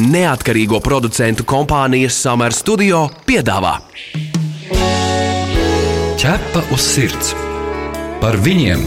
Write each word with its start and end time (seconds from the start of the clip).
neatkarīgo 0.00 0.80
producentu 0.80 1.44
kompānijas 1.44 2.16
Summer 2.22 2.54
Studio 2.56 3.06
piedāvā 3.28 3.76
Ķepa 6.20 6.60
uz 6.74 6.84
sirds 6.84 7.30
par 8.20 8.36
viņiem, 8.44 8.82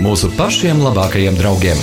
mūsu 0.00 0.30
pašiem 0.38 0.80
labākajiem 0.80 1.36
draugiem. 1.36 1.80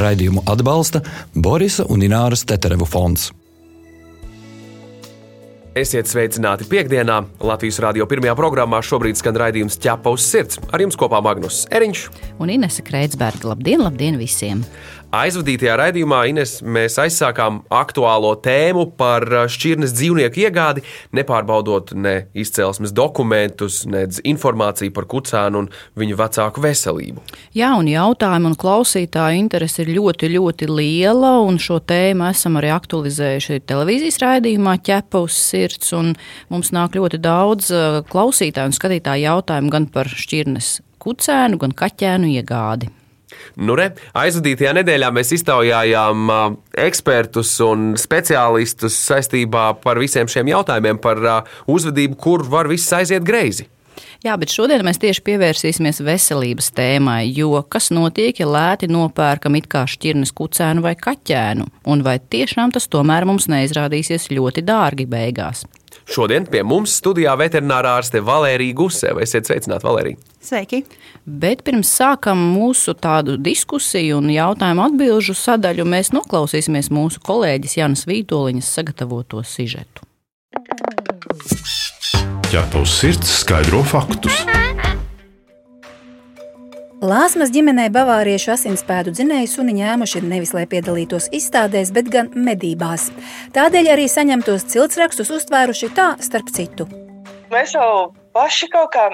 Raidījumu 0.00 0.40
atbalsta 0.48 1.02
Borisa 1.36 1.84
un 1.92 2.00
Ināras 2.06 2.46
Teterevu 2.48 2.88
fonds. 2.88 3.26
Esiet 5.76 6.08
sveicināti 6.08 6.64
piekdienā. 6.70 7.18
Latvijas 7.44 7.80
radio 7.82 8.08
pirmajā 8.08 8.32
programmā 8.38 8.78
šobrīd 8.86 9.18
skan 9.18 9.36
raidījums 9.42 9.76
ķepa 9.82 10.12
uz 10.14 10.22
sirds. 10.22 10.60
Ar 10.72 10.80
jums 10.80 10.96
kopā 10.96 11.18
Magnus 11.20 11.64
Eriņš 11.74 12.06
un 12.38 12.52
Inese 12.54 12.84
Kreitsberga. 12.86 13.50
Labdien, 13.50 13.84
labdien 13.84 14.16
visiem! 14.16 14.64
Aizvadītajā 15.14 15.74
raidījumā 15.78 16.24
Ines, 16.26 16.56
mēs 16.66 16.96
aizsākām 16.98 17.60
aktuālo 17.70 18.32
tēmu 18.42 18.88
par 18.98 19.22
šķirnes 19.52 19.92
dzīvnieku 19.94 20.40
iegādi, 20.42 20.82
nepārbaudot 21.14 21.92
ne 21.94 22.14
izcelsmes 22.34 22.90
dokumentus, 22.96 23.84
ne 23.86 24.08
informāciju 24.26 24.90
par 24.96 25.06
kucēnu 25.12 25.60
un 25.62 25.68
viņu 26.00 26.18
vecāku 26.18 26.64
veselību. 26.64 27.22
Jā, 27.54 27.70
un 27.78 27.90
jautājumu 27.92 28.50
un 28.50 28.58
klausītāju 28.58 29.38
interese 29.44 29.84
ir 29.84 29.92
ļoti, 30.00 30.32
ļoti 30.34 30.70
liela, 30.72 31.36
un 31.46 31.60
šo 31.62 31.78
tēmu 31.78 32.26
esam 32.32 32.58
arī 32.58 32.74
aktualizējuši 32.74 33.60
televīzijas 33.70 34.18
raidījumā 34.24 34.80
ķepa 34.82 35.22
uz 35.28 35.38
sirds, 35.38 35.94
un 35.94 36.16
mums 36.50 36.74
nāk 36.74 36.98
ļoti 36.98 37.22
daudz 37.22 37.70
klausītāju 38.10 38.72
un 38.72 38.76
skatītāju 38.80 39.28
jautājumu 39.28 39.72
gan 39.78 39.88
par 39.94 40.10
šķirnes 40.10 40.74
kucēnu, 41.04 41.62
gan 41.62 41.78
kaķēnu 41.84 42.34
iegādi. 42.34 42.90
Nu, 43.56 43.76
re, 43.78 43.90
aizvadītajā 44.18 44.72
nedēļā 44.80 45.10
mēs 45.14 45.34
iztaujājām 45.38 46.32
ekspertus 46.86 47.52
un 47.64 47.92
speciālistus 48.00 48.96
saistībā 49.10 49.68
par 49.84 50.00
visiem 50.02 50.30
šiem 50.30 50.50
jautājumiem, 50.54 50.98
par 51.02 51.22
uzvedību, 51.70 52.18
kur 52.18 52.46
var 52.50 52.70
viss 52.70 52.92
aiziet 52.96 53.26
greizi. 53.26 53.68
Jā, 54.24 54.38
bet 54.40 54.48
šodien 54.48 54.80
mēs 54.86 54.96
tieši 55.02 55.20
pievērsīsimies 55.26 56.00
veselības 56.00 56.70
tēmai, 56.72 57.26
jo 57.36 57.60
kas 57.68 57.90
notiek, 57.92 58.38
ja 58.40 58.48
lēti 58.48 58.88
nopērkam 58.88 59.58
it 59.58 59.68
kā 59.68 59.84
šķirnes 59.90 60.32
kucēnu 60.32 60.84
vai 60.84 60.94
kaķēnu, 60.96 61.66
un 61.92 62.04
vai 62.06 62.16
tiešām 62.18 62.72
tas 62.72 62.88
tomēr 62.88 63.26
mums 63.28 63.50
neizrādīsies 63.52 64.30
ļoti 64.32 64.64
dārgi 64.64 65.04
beigās. 65.10 65.66
Šodien 66.04 66.44
pie 66.50 66.60
mums 66.66 66.92
studijā 67.00 67.32
veterinārā 67.40 67.94
ārste 67.98 68.20
Valērija 68.24 68.76
Guseva. 68.76 69.22
Esiet 69.24 69.48
sveicināti, 69.48 69.86
Valērija! 69.88 70.20
Sveiki! 70.44 70.82
Bet 71.24 71.62
pirms 71.64 71.88
sākam 71.96 72.40
mūsu 72.52 72.92
tādu 73.00 73.38
diskusiju 73.40 74.18
un 74.20 74.28
jautājumu 74.34 74.84
atbilžu 74.84 75.36
sadaļu, 75.38 75.86
mēs 75.88 76.12
noklausīsimies 76.12 76.92
mūsu 76.92 77.22
kolēģis 77.24 77.78
Janas 77.80 78.04
Vītoliņas 78.10 78.74
sagatavoto 78.76 79.40
sižetu. 79.48 80.04
Ja 82.52 82.66
tavs 82.70 83.00
sirds 83.00 83.40
skaidro 83.40 83.80
faktus! 83.88 84.44
Lāsmas 87.04 87.50
ģimenē 87.52 87.90
bavāriešu 87.92 88.54
asinspēdu 88.54 89.12
dzinēju 89.12 89.48
suni 89.50 89.74
ņēmuši 89.76 90.22
nevis 90.24 90.54
lai 90.56 90.62
piedalītos 90.70 91.26
izstādēs, 91.36 91.90
bet 91.92 92.08
gan 92.08 92.30
medībās. 92.46 93.10
Tādēļ 93.52 93.90
arī 93.92 94.06
saņemtos 94.08 94.64
ciltsrakstus 94.72 95.32
uztvēruši 95.36 95.90
tā 95.98 96.06
starp 96.24 96.48
citu. 96.54 96.86
Mēs 97.52 97.74
jau 97.76 98.14
paši 98.32 98.70
kaut 98.72 98.94
kā 98.96 99.10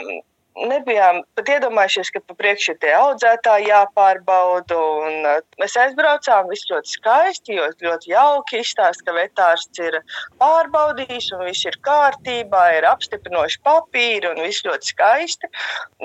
nebijām 0.57 1.21
pat 1.39 1.51
iedomājušies, 1.55 2.11
ka 2.15 2.23
pa 2.27 2.37
priekšu 2.39 2.73
ir 2.75 2.79
tie 2.83 2.93
audzētāji 2.97 3.69
jāpārbauda. 3.71 4.79
Uh, 4.79 5.43
mēs 5.63 5.77
aizbraucām, 5.81 6.49
viss 6.51 6.69
ļoti 6.71 6.95
skaisti, 6.97 7.59
jo 7.59 7.69
ļoti 7.87 8.13
jauki 8.13 8.63
izstāst, 8.65 9.05
ka 9.07 9.15
vetārsts 9.17 9.83
ir 9.83 10.01
pārbaudījis 10.43 11.31
un 11.37 11.45
viss 11.49 11.67
ir 11.69 11.79
kārtībā, 11.87 12.65
ir 12.79 12.89
apstiprinoši 12.91 13.63
papīri 13.67 14.33
un 14.33 14.43
viss 14.45 14.67
ļoti 14.67 14.95
skaisti. 14.95 15.53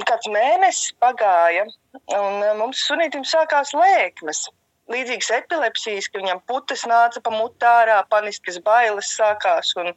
Kāds 0.05 0.29
mēnesis 0.31 0.93
pagāja 1.01 1.65
un 1.65 2.43
uh, 2.43 2.53
mums 2.59 2.85
sunītim 2.89 3.25
sākās 3.27 3.73
lēkmes 3.75 4.45
līdzīgas 4.91 5.31
epilepsijas, 5.39 6.09
ka 6.11 6.21
viņam 6.21 6.41
putas 6.49 6.85
nāca 6.89 7.21
pa 7.23 7.33
mutārā, 7.33 7.97
paniskas 8.11 8.59
bailes 8.65 9.11
sākās 9.17 9.73
un 9.81 9.91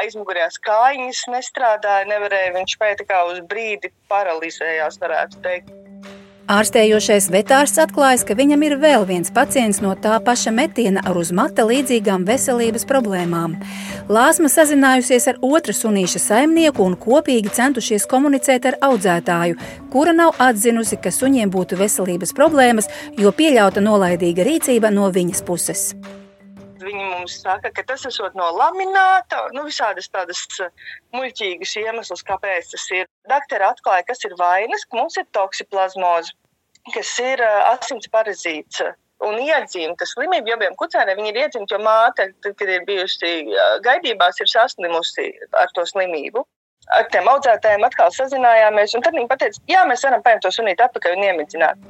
aizmugurējās 0.00 0.60
kājiņas 0.66 1.24
nestrādāja, 1.34 2.08
nevarēja, 2.10 2.54
viņš 2.58 2.78
spēja 2.78 3.24
uz 3.30 3.42
brīdi 3.50 3.92
paralizējās, 4.10 5.00
varētu 5.02 5.44
teikt. 5.46 5.74
Ārstējošais 6.48 7.26
vetārsts 7.28 7.76
atklājas, 7.82 8.22
ka 8.24 8.32
viņam 8.32 8.62
ir 8.64 8.74
vēl 8.80 9.02
viens 9.04 9.28
pacients 9.36 9.82
no 9.84 9.90
tā 10.00 10.14
paša 10.24 10.48
metiena 10.56 11.02
ar 11.04 11.18
uz 11.20 11.28
mata 11.28 11.66
līdzīgām 11.68 12.22
veselības 12.24 12.86
problēmām. 12.88 13.58
Lāsma 14.08 14.48
sazinājusies 14.48 15.28
ar 15.28 15.42
otru 15.44 15.74
sunīša 15.76 16.22
saimnieku 16.24 16.86
un 16.88 16.96
kopīgi 16.96 17.52
centušies 17.52 18.08
komunicēt 18.08 18.64
ar 18.70 18.78
audzētāju, 18.88 19.58
kura 19.92 20.14
nav 20.16 20.40
atzinusi, 20.40 20.96
ka 20.96 21.12
suņiem 21.12 21.52
būtu 21.52 21.76
veselības 21.82 22.32
problēmas, 22.32 22.88
jo 23.20 23.28
pieļauta 23.28 23.84
nolaidīga 23.84 24.48
rīcība 24.48 24.88
no 24.88 25.12
viņas 25.12 25.44
puses. 25.44 25.90
Viņi 26.88 27.04
mums 27.04 27.34
saka, 27.42 27.70
ka 27.74 27.82
tas 27.84 28.06
ir 28.08 28.36
no 28.38 28.46
lamināta, 28.56 29.42
nu, 29.52 29.66
visādas 29.68 30.08
tādas 30.12 30.40
uh, 30.64 30.70
muļķīgas 31.16 31.74
iemesls, 31.82 32.24
kāpēc 32.28 32.70
tas 32.72 32.86
ir. 32.96 33.08
Daktere 33.28 33.66
atklāja, 33.68 34.06
kas 34.08 34.24
ir 34.24 34.36
vainas, 34.38 34.86
ka 34.88 34.96
mums 34.96 35.18
ir 35.20 35.26
toksiplazmoze, 35.36 36.32
kas 36.94 37.10
ir 37.20 37.44
uh, 37.44 37.74
asins 37.74 38.08
parazīts. 38.14 38.80
Un 39.28 39.34
iedzimta 39.42 40.06
slimība, 40.06 40.46
jo 40.46 40.56
abiem 40.56 40.76
kucēniem 40.78 41.20
ir 41.26 41.40
iedzimta, 41.42 41.74
jo 41.74 41.82
māte, 41.84 42.30
tad, 42.44 42.54
kad 42.60 42.72
ir 42.72 42.86
bijusi 42.88 43.34
uh, 43.50 43.76
gaidībās, 43.84 44.40
ir 44.40 44.48
saslimusi 44.54 45.28
ar 45.60 45.74
to 45.76 45.84
slimību. 45.92 46.46
Ar 46.96 47.04
tiem 47.12 47.28
audzētājiem 47.28 47.84
atkal 47.84 48.14
sazinājāmies, 48.16 48.96
tad 49.04 49.12
viņi 49.12 49.28
teica, 49.34 49.64
jā, 49.68 49.84
mēs 49.90 50.08
varam 50.08 50.24
paņemt 50.24 50.46
to 50.46 50.54
sunīti 50.56 50.86
atpakaļ 50.86 51.18
un 51.18 51.26
iemidzināt. 51.26 51.88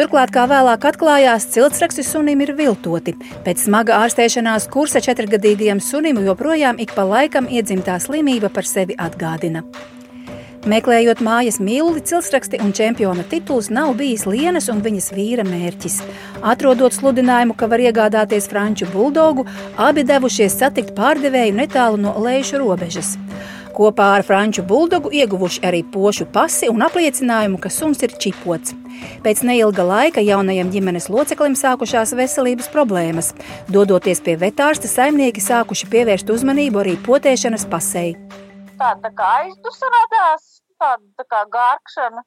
Turklāt, 0.00 0.30
kā 0.32 0.46
vēlāk 0.48 0.84
atklājās, 0.88 1.44
ciltsraksti 1.52 2.00
sunim 2.08 2.40
ir 2.40 2.54
viltoti. 2.56 3.12
Pēc 3.44 3.66
smaga 3.66 3.98
ārstēšanās 4.00 4.64
kursa 4.72 5.04
četrgadīgajam 5.04 5.84
sunim 5.84 6.22
joprojām 6.24 6.80
ik 6.80 6.96
pa 6.96 7.04
laikam 7.04 7.50
iedzimtā 7.52 7.98
slimība 8.00 8.48
par 8.48 8.64
sevi 8.64 8.96
atgādina. 8.96 9.60
Meklējot 10.68 11.22
mājas 11.24 11.56
mīluli, 11.56 12.02
ciltsraksti 12.04 12.58
un 12.60 12.74
čempiona 12.76 13.22
tituls 13.24 13.70
nav 13.72 13.94
bijis 13.96 14.26
Lienas 14.28 14.66
un 14.68 14.82
viņas 14.84 15.06
vīra 15.16 15.44
mērķis. 15.48 16.02
Atrodot 16.44 16.92
sludinājumu, 16.92 17.56
ka 17.56 17.64
var 17.70 17.80
iegādāties 17.80 18.50
franču 18.50 18.84
buldogu, 18.92 19.46
abi 19.80 20.04
devušies 20.04 20.58
satikt 20.60 20.92
pārdevēju 20.98 21.54
netālu 21.56 21.96
no 22.02 22.12
lejušu 22.20 22.60
robežas. 22.60 23.14
Kopā 23.72 24.10
ar 24.18 24.26
franču 24.26 24.60
buldogu 24.68 25.08
ieguvuši 25.16 25.62
arī 25.64 25.80
pošu 25.94 26.26
pasi 26.28 26.68
un 26.68 26.84
apliecinājumu, 26.84 27.56
ka 27.56 27.72
suns 27.72 28.04
ir 28.04 28.12
čipots. 28.20 28.74
Pēc 29.24 29.40
neilga 29.48 29.86
laika 29.88 30.20
jaunajam 30.20 30.68
ģimenes 30.74 31.08
loceklim 31.08 31.56
sākušās 31.56 32.12
veselības 32.20 32.68
problēmas. 32.74 33.32
Dodoties 33.72 34.20
pie 34.20 34.36
vetārsta, 34.36 34.92
saimnieki 34.92 35.40
sākuši 35.40 35.88
pievērst 35.88 36.36
uzmanību 36.36 36.84
arī 36.84 36.98
potēšanas 37.08 37.64
pasei. 37.72 38.12
Tā, 38.80 38.94
tā 39.00 39.10
kā 39.12 39.32
aizdusa 39.42 39.88
radās, 39.92 40.49
tāda 40.82 41.04
tā 41.20 41.28
kā 41.28 41.44
gārkšana. 41.56 42.26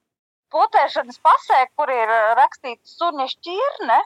Potēšanas 0.53 1.17
pasē, 1.25 1.63
kur 1.77 1.89
ir 1.89 2.11
rakstīts 2.37 2.97
suņa 2.99 3.29
šķirne, 3.31 4.01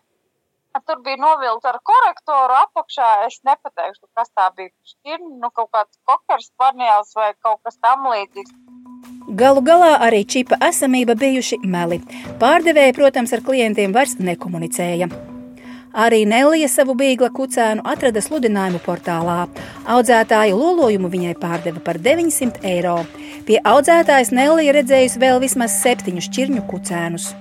Tur 0.85 0.99
bija 1.05 1.17
novilkta 1.17 1.71
ar 1.73 1.79
korektoru 1.89 2.57
apakšā. 2.61 3.07
Es 3.27 3.39
nepateikšu, 3.47 4.05
kas 4.17 4.29
tā 4.37 4.49
bija. 4.57 4.69
Šķirni, 4.91 5.37
nu, 5.41 5.49
kaut 5.49 5.71
kāds 5.73 5.97
kokers, 6.05 6.51
parniels 6.61 7.15
vai 7.17 7.31
kaut 7.45 7.63
kas 7.65 7.79
tam 7.81 8.05
līdzīgs. 8.11 8.53
Galu 9.39 9.63
galā 9.65 9.95
arī 10.07 10.21
čipa 10.23 10.59
esamība 10.69 11.17
bijuši 11.19 11.59
meli. 11.65 11.99
Pārdevēja, 12.43 12.95
protams, 12.99 13.33
ar 13.35 13.43
klientiem 13.49 13.95
vairs 13.95 14.15
nekomunicēja. 14.21 15.09
Arī 15.93 16.25
Nelija 16.27 16.67
savu 16.69 16.97
bīgla 16.97 17.31
kucēnu 17.33 17.85
atrada 17.87 18.21
sludinājumu 18.21 18.83
portālā. 18.83 19.39
Audzētāju 19.87 20.59
lolojumu 20.59 21.09
viņai 21.13 21.33
pārdeva 21.39 21.81
par 21.83 21.97
900 22.03 22.63
eiro. 22.67 22.99
Pie 23.47 23.61
audzētājas 23.63 24.35
Nelija 24.35 24.75
redzējusi 24.81 25.23
vēl 25.23 25.41
vismaz 25.43 25.79
septiņus 25.81 26.31
čirņu 26.35 26.65
kucēnus 26.69 27.33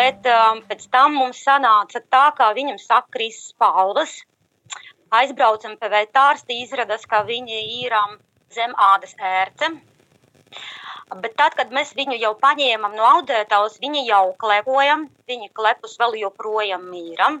bet 0.00 0.26
um, 0.30 0.60
pēc 0.68 0.88
tam 0.94 1.16
mums 1.18 1.42
sanāca 1.44 2.00
tā, 2.14 2.24
kā 2.38 2.50
viņam 2.56 2.78
sakrīs 2.80 3.40
spalvas. 3.50 4.20
Aizbraucam 5.20 5.76
pie 5.80 5.90
vetārsta, 5.92 6.54
izrādās, 6.54 7.06
ka 7.10 7.24
viņi 7.26 7.62
ir 7.82 7.96
um, 7.98 8.18
zem 8.54 8.74
ādas 8.90 9.16
ērce. 9.18 9.72
Bet 11.22 11.34
tad, 11.40 11.56
kad 11.58 11.72
mēs 11.74 11.90
viņu 11.98 12.16
jau 12.22 12.36
paņēmām 12.38 12.94
no 12.94 13.06
audētājas, 13.16 13.80
viņi 13.82 14.04
jau 14.06 14.24
klepojam, 14.38 15.08
viņa 15.30 15.50
klepus 15.58 15.96
vēl 15.98 16.20
joprojām 16.20 16.86
mīram. 16.92 17.40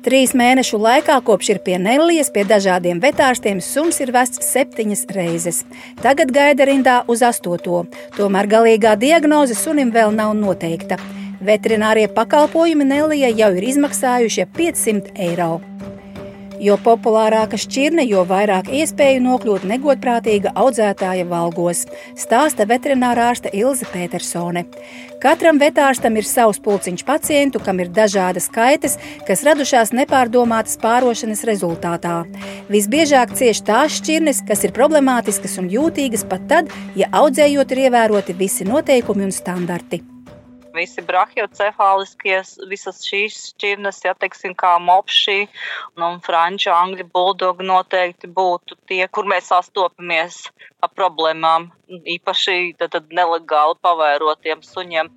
Trīs 0.00 0.30
mēnešu 0.32 0.78
laikā, 0.80 1.18
kopš 1.20 1.50
ir 1.52 1.58
pie 1.60 1.74
Nelijas, 1.76 2.30
pie 2.32 2.46
dažādiem 2.48 3.02
vetārstiem, 3.02 3.60
suns 3.60 4.00
ir 4.00 4.14
vests 4.16 4.40
septiņas 4.48 5.04
reizes. 5.12 5.58
Tagad 6.00 6.32
gaida 6.32 6.64
rindā 6.64 6.96
uz 7.04 7.20
astoto. 7.20 7.82
Tomēr 8.16 8.48
galīgā 8.48 8.96
diagnoze 8.96 9.58
sunim 9.60 9.92
vēl 9.92 10.16
nav 10.16 10.32
noteikta. 10.40 10.96
Veterinārie 11.44 12.08
pakalpojumi 12.16 12.88
Nelijai 12.88 13.34
jau 13.36 13.52
ir 13.56 13.72
izmaksājuši 13.74 14.48
500 14.56 15.18
eiro. 15.28 15.58
Jo 16.60 16.76
populārāka 16.84 17.56
šķirne, 17.56 18.04
jo 18.04 18.20
vairāk 18.28 18.68
iespēju 18.76 19.22
nokļūt 19.24 19.62
negodprātīga 19.70 20.52
audzētāja 20.60 21.24
valgos, 21.30 21.86
stāsta 22.20 22.66
veterinārārste 22.68 23.48
Ilze 23.56 23.88
Petersone. 23.88 24.66
Katram 25.20 25.56
vetārstam 25.60 26.18
ir 26.20 26.28
savs 26.28 26.60
pulciņš 26.60 27.06
pacientu, 27.08 27.64
kam 27.64 27.80
ir 27.80 27.88
dažādas 27.96 28.50
kaitas, 28.52 28.98
kas 29.28 29.44
radušās 29.48 29.94
nepārdomātas 29.96 30.76
pārošanas 30.84 31.46
rezultātā. 31.48 32.22
Visbiežāk 32.68 33.32
cieš 33.40 33.64
tās 33.64 33.96
šķirnes, 34.02 34.44
kas 34.48 34.68
ir 34.68 34.76
problemātiskas 34.76 35.56
un 35.60 35.72
jūtīgas 35.72 36.28
pat 36.28 36.48
tad, 36.52 36.72
ja 36.92 37.08
audzējot 37.24 37.72
ir 37.72 37.86
ievēroti 37.88 38.36
visi 38.36 38.68
noteikumi 38.68 39.30
un 39.30 39.36
standarti 39.36 40.04
visi 40.74 41.02
brahiocefāliskie, 41.06 42.36
visas 42.70 43.02
šīs 43.06 43.38
šķirnes, 43.50 44.00
ja 44.04 44.14
teiksim, 44.18 44.54
kā 44.58 44.76
mopši 44.82 45.44
un 45.98 46.20
franču, 46.24 46.70
angļu 46.74 47.08
buldogi 47.12 47.66
noteikti 47.66 48.30
būtu 48.40 48.78
tie, 48.90 49.02
kur 49.08 49.28
mēs 49.30 49.50
sastopamies 49.52 50.42
ar 50.80 50.92
problēmām, 50.96 51.70
īpaši 52.16 52.74
tad, 52.78 52.94
tad 52.96 53.12
nelegāli 53.14 53.78
pavairotiem 53.84 54.64
suņiem. 54.66 55.12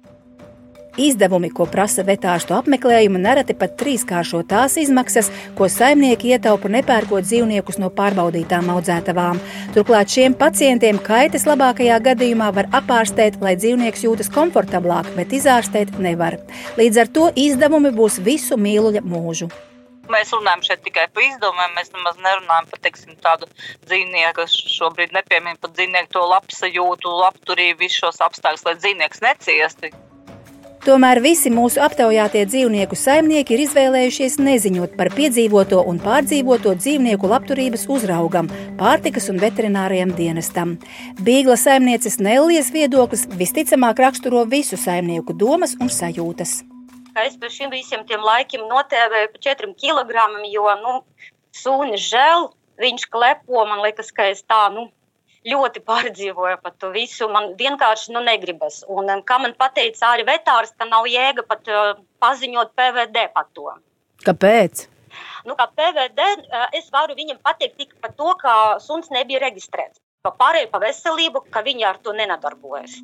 Izdevumi, 0.94 1.50
ko 1.50 1.66
prasa 1.66 2.04
vetārstu 2.06 2.54
apmeklējumi, 2.54 3.18
nereti 3.18 3.56
pat 3.57 3.72
trīskāršo 3.80 4.44
tās 4.45 4.75
izmaksas, 4.78 5.31
ko 5.57 5.66
saimnieki 5.66 6.36
ietaupa 6.36 6.69
nepērkot 6.69 7.25
dzīvniekus 7.25 7.80
no 7.81 7.90
pārbaudītām 7.98 8.69
audzētavām. 8.75 9.42
Turklāt 9.74 10.13
šiem 10.13 10.38
pacientiem 10.38 11.01
kaitas 11.01 11.48
labākajā 11.50 11.98
gadījumā 12.12 12.51
var 12.54 12.69
apārstēt, 12.78 13.42
lai 13.42 13.56
dzīvnieks 13.57 14.06
jūtas 14.06 14.30
komfortablāk, 14.38 15.10
bet 15.18 15.34
izārstēt 15.34 15.98
nevar. 15.98 16.38
Līdz 16.78 17.01
ar 17.01 17.13
to 17.18 17.28
izdevumi 17.42 17.90
būs 17.98 18.22
visu 18.22 18.62
mīluļa 18.62 19.01
mūžu. 19.01 19.50
Mēs 20.13 20.30
runājam 20.36 20.62
šeit 20.68 20.86
tikai 20.86 21.10
par 21.10 21.25
izdevumiem. 21.25 21.74
Mēs 21.74 21.90
nemaz 21.95 22.22
nerunājam 22.22 22.69
par 22.69 22.86
teiksim, 22.86 23.18
tādu 23.24 23.50
dzīvnieku, 23.88 24.44
kas 24.44 24.62
šobrīd 24.78 25.16
nepiemīna 25.18 25.57
par 25.63 25.74
dzīvnieku 25.74 26.13
to 26.13 26.30
labsajūtu, 26.38 27.19
labturību, 27.25 27.80
visus 27.81 28.04
šos 28.04 28.25
apstākļus, 28.30 28.68
lai 28.68 28.80
dzīvnieks 28.84 29.24
neciestu. 29.25 29.95
Tomēr 30.83 31.21
visi 31.24 31.47
mūsu 31.47 31.80
aptaujātie 31.80 32.41
dzīvnieku 32.44 32.97
saimnieki 33.00 33.53
ir 33.56 33.62
izvēlējušies 33.63 34.33
neziņot 34.44 34.97
par 35.00 35.13
piedzīvoto 35.15 35.77
un 35.88 36.01
pārdzīvoto 36.03 36.74
dzīvnieku 36.75 37.30
labturības 37.31 37.85
uzraugam, 37.95 38.50
pārtikas 38.81 39.30
un 39.31 39.39
veterināriem 39.39 40.12
dienestam. 40.18 40.74
Bīgla 41.24 41.56
saimnieces 41.62 42.19
Nellijas 42.19 42.74
viedoklis 42.75 43.24
visticamāk 43.39 44.01
raksturo 44.03 44.44
visu 44.56 44.75
saimnieku 44.81 45.31
domas 45.39 45.77
un 45.80 45.88
sajūtas. 45.88 46.57
Es 47.24 47.39
par 47.39 47.56
šiem 47.56 47.71
visiem 47.71 48.03
tiem 48.09 48.19
laikiem 48.27 48.68
notēvēju 48.68 49.31
pa 49.31 49.44
četriem 49.47 49.71
kilogramiem, 49.80 50.50
jo, 50.51 50.68
nu, 50.83 50.97
sūni 51.56 51.95
žēl, 51.95 52.50
viņš 52.83 53.07
klepo, 53.07 53.63
man 53.71 53.85
liekas, 53.88 54.12
ka 54.12 54.27
es 54.35 54.44
tā, 54.44 54.65
nu, 54.75 54.89
ļoti 55.48 55.84
pārdzīvoju 55.88 56.60
par 56.63 56.75
to 56.80 56.92
visu. 56.94 57.28
Man 57.31 57.54
vienkārši 57.60 58.13
nu, 58.16 58.24
negribas. 58.25 58.81
Un, 58.88 59.12
kā 59.28 59.40
man 59.44 59.56
teica 59.75 60.13
arī 60.13 60.28
vetārs, 60.28 60.74
ka 60.78 60.88
nav 60.90 61.07
jēga 61.10 61.45
pat 61.48 61.69
uh, 61.72 61.94
paziņot 62.24 62.74
PVD 62.78 63.28
par 63.36 63.50
to. 63.54 63.69
Kāpēc? 64.24 64.88
Nu, 65.48 65.57
kā 65.60 65.68
PVD 65.69 66.30
uh, 66.44 66.68
es 66.74 66.90
varu 66.94 67.18
viņam 67.18 67.42
pateikt 67.44 67.78
tikai 67.81 68.00
par 68.01 68.16
to, 68.18 68.31
ka 68.42 68.54
suns 68.84 69.12
nebija 69.13 69.44
reģistrēts. 69.44 70.00
Par 70.24 70.38
pārējo 70.40 70.72
par 70.72 70.86
veselību, 70.86 71.44
ka 71.51 71.66
viņi 71.66 71.84
ar 71.90 72.00
to 72.00 72.16
nenadarbojas. 72.16 73.01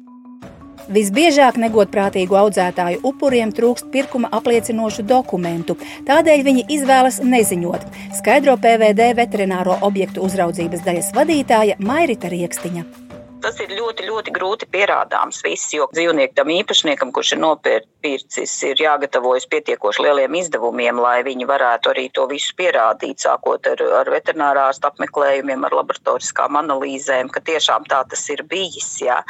Visbiežāk 0.89 1.59
negodprātīgu 1.61 2.33
audzētāju 2.39 3.03
upuriem 3.05 3.51
trūkst 3.53 3.91
pirkuma 3.93 4.31
apliecinošu 4.33 5.05
dokumentu, 5.05 5.75
tādēļ 6.07 6.41
viņi 6.47 6.63
izvēlas 6.77 7.19
neziņot, 7.21 7.85
skaidro 8.17 8.57
PVD 8.63 9.11
veterināro 9.19 9.77
objektu 9.85 10.25
uzraudzības 10.25 10.81
daļas 10.87 11.13
vadītāja 11.19 11.77
Mairita 11.77 12.33
Riekstiņa. 12.33 12.98
Tas 13.39 13.59
ir 13.63 13.71
ļoti, 13.71 14.03
ļoti 14.09 14.33
grūti 14.35 14.67
pierādāms 14.71 15.39
viss, 15.45 15.71
jo 15.71 15.87
dzīvniekam 15.93 16.49
īpašniekam, 16.51 17.13
kurš 17.15 17.33
ir 17.35 17.41
nopircis, 17.43 18.55
ir 18.67 18.81
jāgatavojas 18.83 19.47
pietiekoši 19.51 20.03
lieliem 20.05 20.35
izdevumiem, 20.41 20.99
lai 20.99 21.21
viņi 21.27 21.47
varētu 21.47 21.93
arī 21.93 22.07
to 22.15 22.27
visu 22.31 22.55
pierādīt, 22.59 23.23
sākot 23.23 23.71
ar, 23.71 23.83
ar 24.01 24.11
veterinārārstu 24.11 24.91
apmeklējumiem, 24.91 25.63
ar 25.67 25.77
laboratoriskām 25.79 26.59
analīzēm, 26.59 27.31
ka 27.31 27.43
tiešām 27.47 27.87
tā 27.91 28.03
tas 28.11 28.25
ir 28.33 28.43
bijis. 28.49 28.91
Jā. 29.05 29.21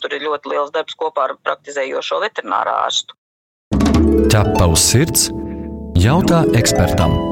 Tur 0.00 0.16
ir 0.16 0.24
ļoti 0.24 0.54
liels 0.54 0.72
darbs 0.72 0.96
kopā 0.96 1.28
ar 1.28 1.36
praktizējošo 1.44 2.22
veterinārārstu. 2.24 3.18
Ķepa 4.32 4.70
uz 4.72 4.86
sirds 4.88 5.28
jautā 6.00 6.46
ekspertam. 6.56 7.29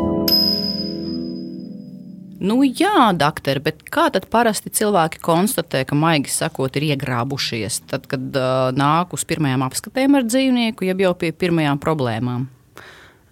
Nu, 2.39 2.61
jā, 2.63 3.11
doktor, 3.19 3.59
bet 3.63 3.83
kā 3.91 4.07
tad 4.15 4.29
parasti 4.31 4.71
cilvēki 4.71 5.19
konstatē, 5.25 5.83
ka 5.89 5.99
maigi 5.99 6.31
sakot, 6.31 6.77
ir 6.79 6.93
iegrābušies? 6.93 7.81
Tad, 7.91 8.07
kad 8.11 8.39
uh, 8.39 8.69
nāk 8.77 9.17
uz 9.17 9.27
pirmajām 9.27 9.65
apskatēm 9.67 10.15
ar 10.21 10.29
dzīvnieku, 10.29 10.87
jeb 10.87 11.03
jau 11.03 11.13
pie 11.19 11.33
pirmajām 11.35 11.83
problēmām? 11.83 12.47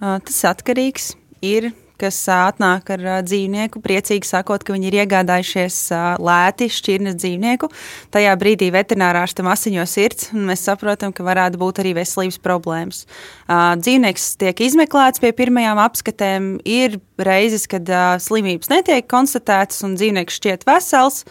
Tas 0.00 0.40
atkarīgs 0.50 1.14
ir 1.46 1.70
kas 2.00 2.18
atnāk 2.32 2.90
ar 2.94 3.04
dzīvnieku, 3.26 3.80
priecīgi 3.84 4.28
sakot, 4.28 4.64
ka 4.66 4.74
viņi 4.76 4.90
ir 4.90 4.98
iegādājušies 5.02 5.78
lēti 6.22 6.68
šķirnes 6.72 7.18
dzīvnieku. 7.18 7.70
Tajā 8.14 8.36
brīdī 8.40 8.70
veterinārārstam 8.74 9.48
asiņo 9.52 9.86
sirds, 9.90 10.30
un 10.36 10.46
mēs 10.50 10.64
saprotam, 10.68 11.14
ka 11.16 11.26
varētu 11.26 11.60
būt 11.60 11.82
arī 11.82 11.96
veselības 12.00 12.40
problēmas. 12.44 13.04
Dzīvnieks 13.48 14.30
tiek 14.42 14.64
izmeklēts 14.68 15.22
pie 15.22 15.32
pirmajām 15.36 15.82
apskatēm. 15.86 16.48
Ir 16.66 16.98
reizes, 17.16 17.68
kad 17.70 17.88
slimības 18.22 18.72
netiek 18.72 19.06
konstatētas 19.10 19.84
un 19.86 19.96
dzīvnieks 19.98 20.40
šķiet 20.40 20.66
vesels 20.68 21.24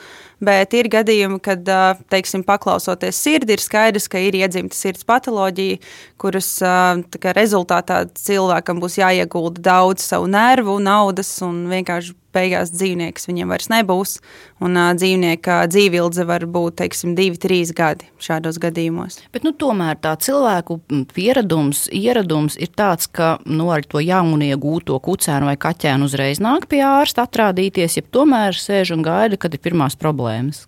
bet 0.46 0.76
ir 0.78 0.90
gadījumi, 0.94 1.40
kad, 1.44 1.68
teiksim, 2.12 2.46
paklausoties 2.48 3.20
sirdi, 3.22 3.56
ir 3.56 3.64
skaidrs, 3.64 4.10
ka 4.12 4.22
ir 4.22 4.38
iedzimta 4.40 4.78
sirds 4.78 5.06
patoloģija, 5.08 5.80
kuras 6.22 6.52
kā, 6.62 7.34
rezultātā 7.38 8.04
cilvēkam 8.20 8.82
būs 8.84 9.00
jāiegulda 9.02 9.66
daudz 9.70 10.06
savu 10.06 10.30
nervu, 10.32 10.78
naudas 10.84 11.32
un 11.46 11.66
vienkārši 11.72 12.16
beigās 12.36 12.74
dzīvnieks 12.76 13.30
viņam 13.30 13.54
vairs 13.54 13.72
nebūs. 13.72 14.18
Un 14.64 14.78
uh, 14.80 14.92
dzīvnieka 14.98 15.62
dzīvildze 15.72 16.28
var 16.30 16.46
būt 16.52 16.80
teiksim, 16.84 17.16
divi, 17.18 17.40
trīs 17.42 17.74
gadi 17.76 18.10
šādos 18.22 18.60
gadījumos. 18.62 19.22
Bet, 19.36 19.48
nu, 19.48 19.56
tomēr 19.56 19.98
tā 20.04 20.16
cilvēku 20.22 20.80
pieredums, 21.16 21.88
ieradums 21.96 22.60
ir 22.62 22.72
tāds, 22.76 23.08
ka 23.08 23.36
nu, 23.48 23.72
ar 23.74 23.88
to 23.88 24.04
jauniegūto 24.04 25.00
kucēnu 25.08 25.52
vai 25.52 25.58
kaķēnu 25.60 26.10
uzreiz 26.10 26.44
nāk 26.44 26.70
pie 26.72 26.84
ārsta 26.86 27.26
atrādīties, 27.26 28.00
ja 28.00 28.08
tomēr 28.16 28.58
sēž 28.60 28.96
un 28.96 29.06
gaida, 29.06 29.40
kad 29.40 29.56
ir 29.56 29.64
pirmās 29.64 29.98
problēmas. 30.00 30.66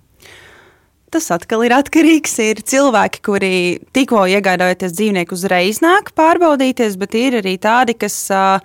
Tas 1.08 1.30
atkal 1.32 1.62
ir 1.63 1.72
atkarīgs. 1.72 2.34
Ir 2.44 2.60
cilvēki, 2.68 3.22
kuri 3.24 3.51
tikko 3.96 4.25
iegādājoties 4.27 4.96
dzīvnieku, 4.98 5.38
uzreiz 5.38 5.80
nāk 5.84 6.12
pārbaudīties, 6.18 6.98
bet 7.00 7.15
ir 7.15 7.39
arī 7.39 7.56
tādi, 7.63 7.96
kas 7.96 8.18
uh, 8.36 8.60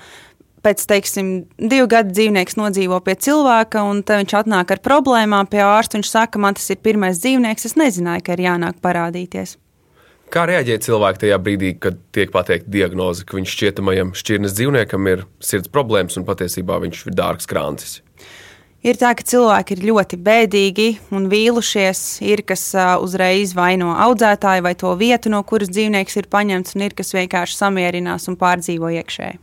pēc, 0.62 0.84
teiksim, 0.88 1.32
divu 1.58 1.88
gadu 1.90 2.14
dzīvnieks 2.14 2.58
nodzīvo 2.58 3.00
pie 3.04 3.16
cilvēka, 3.26 3.82
un 3.88 4.04
viņš 4.06 4.36
atnāk 4.42 4.74
ar 4.74 4.82
problēmām 4.84 5.50
pie 5.50 5.62
ārsta. 5.64 5.98
Viņš 5.98 6.12
saka, 6.12 6.42
man 6.42 6.58
tas 6.58 6.70
ir 6.72 6.80
pirmais 6.82 7.20
dzīvnieks, 7.22 7.68
es 7.68 7.76
nezināju, 7.80 8.24
ka 8.26 8.36
ir 8.36 8.46
jānāk 8.46 8.80
parādīties. 8.84 9.58
Kā 10.32 10.46
reaģē 10.48 10.78
cilvēki 10.80 11.26
tajā 11.26 11.36
brīdī, 11.44 11.74
kad 11.76 11.98
tiek 12.16 12.30
pateikta 12.32 12.70
diagnoze, 12.72 13.26
ka 13.28 13.36
viņš 13.36 13.52
šķietamajam 13.52 14.14
šķirnes 14.16 14.54
dzīvniekam 14.56 15.10
ir 15.12 15.26
sirds 15.44 15.68
problēmas 15.68 16.16
un 16.16 16.24
patiesībā 16.24 16.78
viņš 16.86 17.02
ir 17.10 17.18
dārgs 17.18 17.50
krāncis? 17.50 17.98
Ir 18.82 18.96
tā, 18.98 19.12
ka 19.14 19.22
cilvēki 19.22 19.76
ir 19.76 19.84
ļoti 19.90 20.16
bēdīgi 20.24 20.88
un 21.14 21.28
vīlušies. 21.30 22.00
Ir 22.24 22.42
kas 22.48 22.64
uzreiz 23.04 23.52
vaino 23.54 23.92
audzētāju 24.08 24.64
vai 24.64 24.72
to 24.74 24.96
vietu, 24.98 25.30
no 25.30 25.44
kuras 25.46 25.70
dzīvnieks 25.70 26.18
ir 26.18 26.32
paņemts, 26.32 26.74
un 26.74 26.88
ir 26.88 26.96
kas 26.98 27.12
vienkārši 27.14 27.60
samierinās 27.60 28.26
un 28.32 28.40
pārdzīvo 28.40 28.90
iekšēji. 29.02 29.38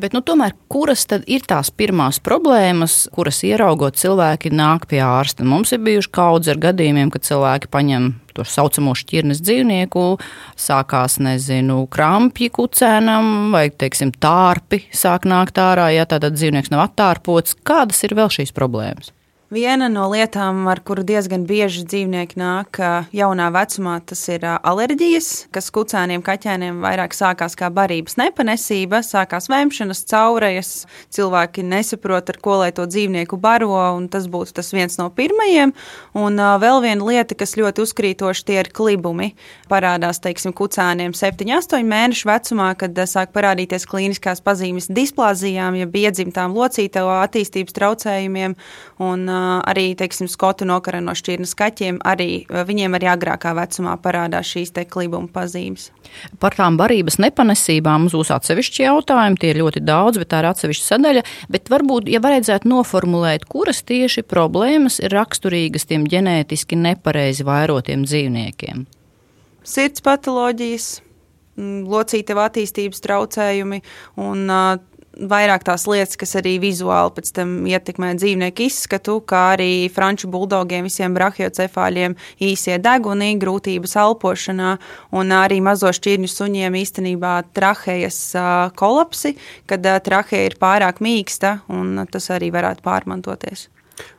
Bet, 0.00 0.14
nu, 0.16 0.22
tomēr, 0.24 0.54
kuras 0.72 1.04
tad 1.08 1.26
ir 1.30 1.44
tās 1.48 1.68
pirmās 1.74 2.18
problēmas, 2.24 3.06
kuras 3.12 3.42
ieraugot 3.44 3.98
cilvēki 4.00 4.52
nāk 4.54 4.86
pie 4.90 5.02
ārsta? 5.04 5.44
Mums 5.44 5.74
ir 5.74 5.82
bijuši 5.84 6.12
kaudz 6.14 6.48
ar 6.52 6.60
gadījumiem, 6.62 7.12
kad 7.12 7.26
cilvēki 7.28 7.70
paņem 7.72 8.08
to 8.32 8.46
saucamo 8.48 8.94
šķirnes 8.96 9.42
dzīvnieku, 9.44 10.04
sākās, 10.56 11.18
nezinu, 11.22 11.82
krampji 11.92 12.48
kucēnam 12.56 13.52
vai, 13.52 13.66
teiksim, 13.68 14.14
tārpi 14.16 14.86
sāk 14.96 15.28
nākt 15.28 15.60
ārā, 15.60 15.90
ja 15.92 16.08
tātad 16.08 16.38
dzīvnieks 16.38 16.72
nav 16.72 16.88
attārpots. 16.88 17.58
Kādas 17.60 18.00
ir 18.08 18.16
vēl 18.16 18.32
šīs 18.32 18.56
problēmas? 18.56 19.12
Viena 19.52 19.84
no 19.92 20.06
lietām, 20.08 20.62
ar 20.72 20.80
kuru 20.80 21.02
diezgan 21.04 21.42
bieži 21.44 21.82
dzīvnieki 21.84 22.38
nāk 22.40 22.78
jaunā 23.12 23.50
vecumā, 23.52 23.98
tas 24.08 24.22
ir 24.32 24.46
alerģijas, 24.48 25.26
kas 25.52 25.66
kucēniem, 25.76 26.22
kaķēniem 26.24 26.78
vairāk 26.80 27.12
sākās 27.12 27.52
kā 27.60 27.68
barības 27.68 28.16
nepanesība, 28.16 29.02
sākās 29.04 29.50
vēmšanas, 29.52 30.00
caurejas. 30.08 30.70
Cilvēki 31.12 31.66
nesaprot, 31.68 32.32
ar 32.32 32.38
ko 32.40 32.54
lai 32.62 32.70
to 32.72 32.86
dzīvnieku 32.88 33.36
baro, 33.42 33.74
un 33.98 34.06
tas 34.08 34.24
būtu 34.32 34.56
tas 34.56 34.72
viens 34.72 34.96
no 34.96 35.10
pirmajiem. 35.12 35.74
Un 36.16 36.40
vēl 36.64 36.80
viena 36.86 37.10
lieta, 37.10 37.36
kas 37.36 37.52
ļoti 37.60 37.84
uzkrītoši, 37.84 38.46
tie 38.48 38.56
ir 38.62 38.72
klibumi. 38.72 39.34
Parādās, 39.68 40.22
teiksim, 40.24 40.56
kucēniem 40.56 41.12
7, 41.12 41.52
8 41.58 41.92
mēnešu 41.92 42.30
vecumā, 42.32 42.70
kad 42.80 43.04
sāk 43.04 43.36
parādīties 43.36 43.84
klīniskās 43.84 44.40
pazīmes 44.40 44.88
displāzijām, 44.88 45.76
ja 45.76 45.92
iedzimtām 46.06 46.56
locītavu 46.56 47.12
attīstības 47.20 47.76
traucējumiem. 47.82 48.56
Un, 49.02 49.28
arī 49.68 49.92
teiksim, 49.98 50.28
skotu 50.30 50.66
nokara 50.68 51.00
no 51.04 51.14
šķirnes 51.16 51.54
kaķiem, 51.58 52.00
arī 52.06 52.44
viņiem 52.48 52.96
arī 52.98 53.10
agrākā 53.12 53.54
vecumā 53.58 53.96
parādās 54.02 54.50
šīs 54.52 54.74
klibuma 54.90 55.28
pazīmes. 55.32 55.90
Par 56.42 56.56
tām 56.56 56.76
barības 56.80 57.18
nepanesībām 57.22 58.04
mums 58.04 58.16
būs 58.16 58.32
atsevišķi 58.34 58.84
jautājumi, 58.86 59.38
tie 59.40 59.52
ir 59.52 59.62
ļoti 59.62 59.84
daudz, 59.84 60.20
bet 60.22 60.32
tā 60.32 60.42
ir 60.42 60.50
atsevišķa 60.50 60.88
sadaļa. 60.88 61.22
Bet 61.52 61.70
varbūt, 61.72 62.10
ja 62.12 62.20
vajadzētu 62.24 62.68
noformulēt, 62.72 63.46
kuras 63.50 63.82
tieši 63.88 64.24
problēmas 64.28 65.00
ir 65.02 65.14
raksturīgas 65.16 65.88
tiem 65.90 66.08
ģenētiski 66.10 66.78
nepareizi 66.80 67.46
vairotiem 67.48 68.04
dzīvniekiem? 68.08 68.84
Sirds 69.62 70.02
patoloģijas, 70.02 70.88
locītava 71.56 72.48
attīstības 72.48 73.02
traucējumi 73.04 73.82
un 74.22 74.48
vairāk 75.16 75.64
tās 75.66 75.84
lietas, 75.90 76.16
kas 76.20 76.34
arī 76.40 76.56
vizuāli 76.62 77.14
pēc 77.16 77.32
tam 77.36 77.54
ietekmē 77.68 78.12
dzīvnieku 78.20 78.66
izskatu, 78.66 79.18
kā 79.28 79.42
arī 79.56 79.88
franču 79.92 80.30
buldogiem, 80.32 80.86
visiem 80.88 81.14
brahiocefāļiem 81.16 82.16
īsie 82.42 82.78
deguni, 82.82 83.32
grūtības 83.40 83.96
elpošanā 84.04 84.72
un 85.18 85.36
arī 85.36 85.60
mazo 85.64 85.92
šķirņu 85.92 86.30
suņiem 86.32 86.78
īstenībā 86.82 87.34
trahejas 87.56 88.22
kolapsi, 88.78 89.36
kad 89.70 89.86
traheja 90.04 90.48
ir 90.50 90.58
pārāk 90.60 91.02
mīksta 91.04 91.60
un 91.72 92.02
tas 92.10 92.30
arī 92.32 92.52
varētu 92.54 92.84
pārmantoties. 92.86 93.68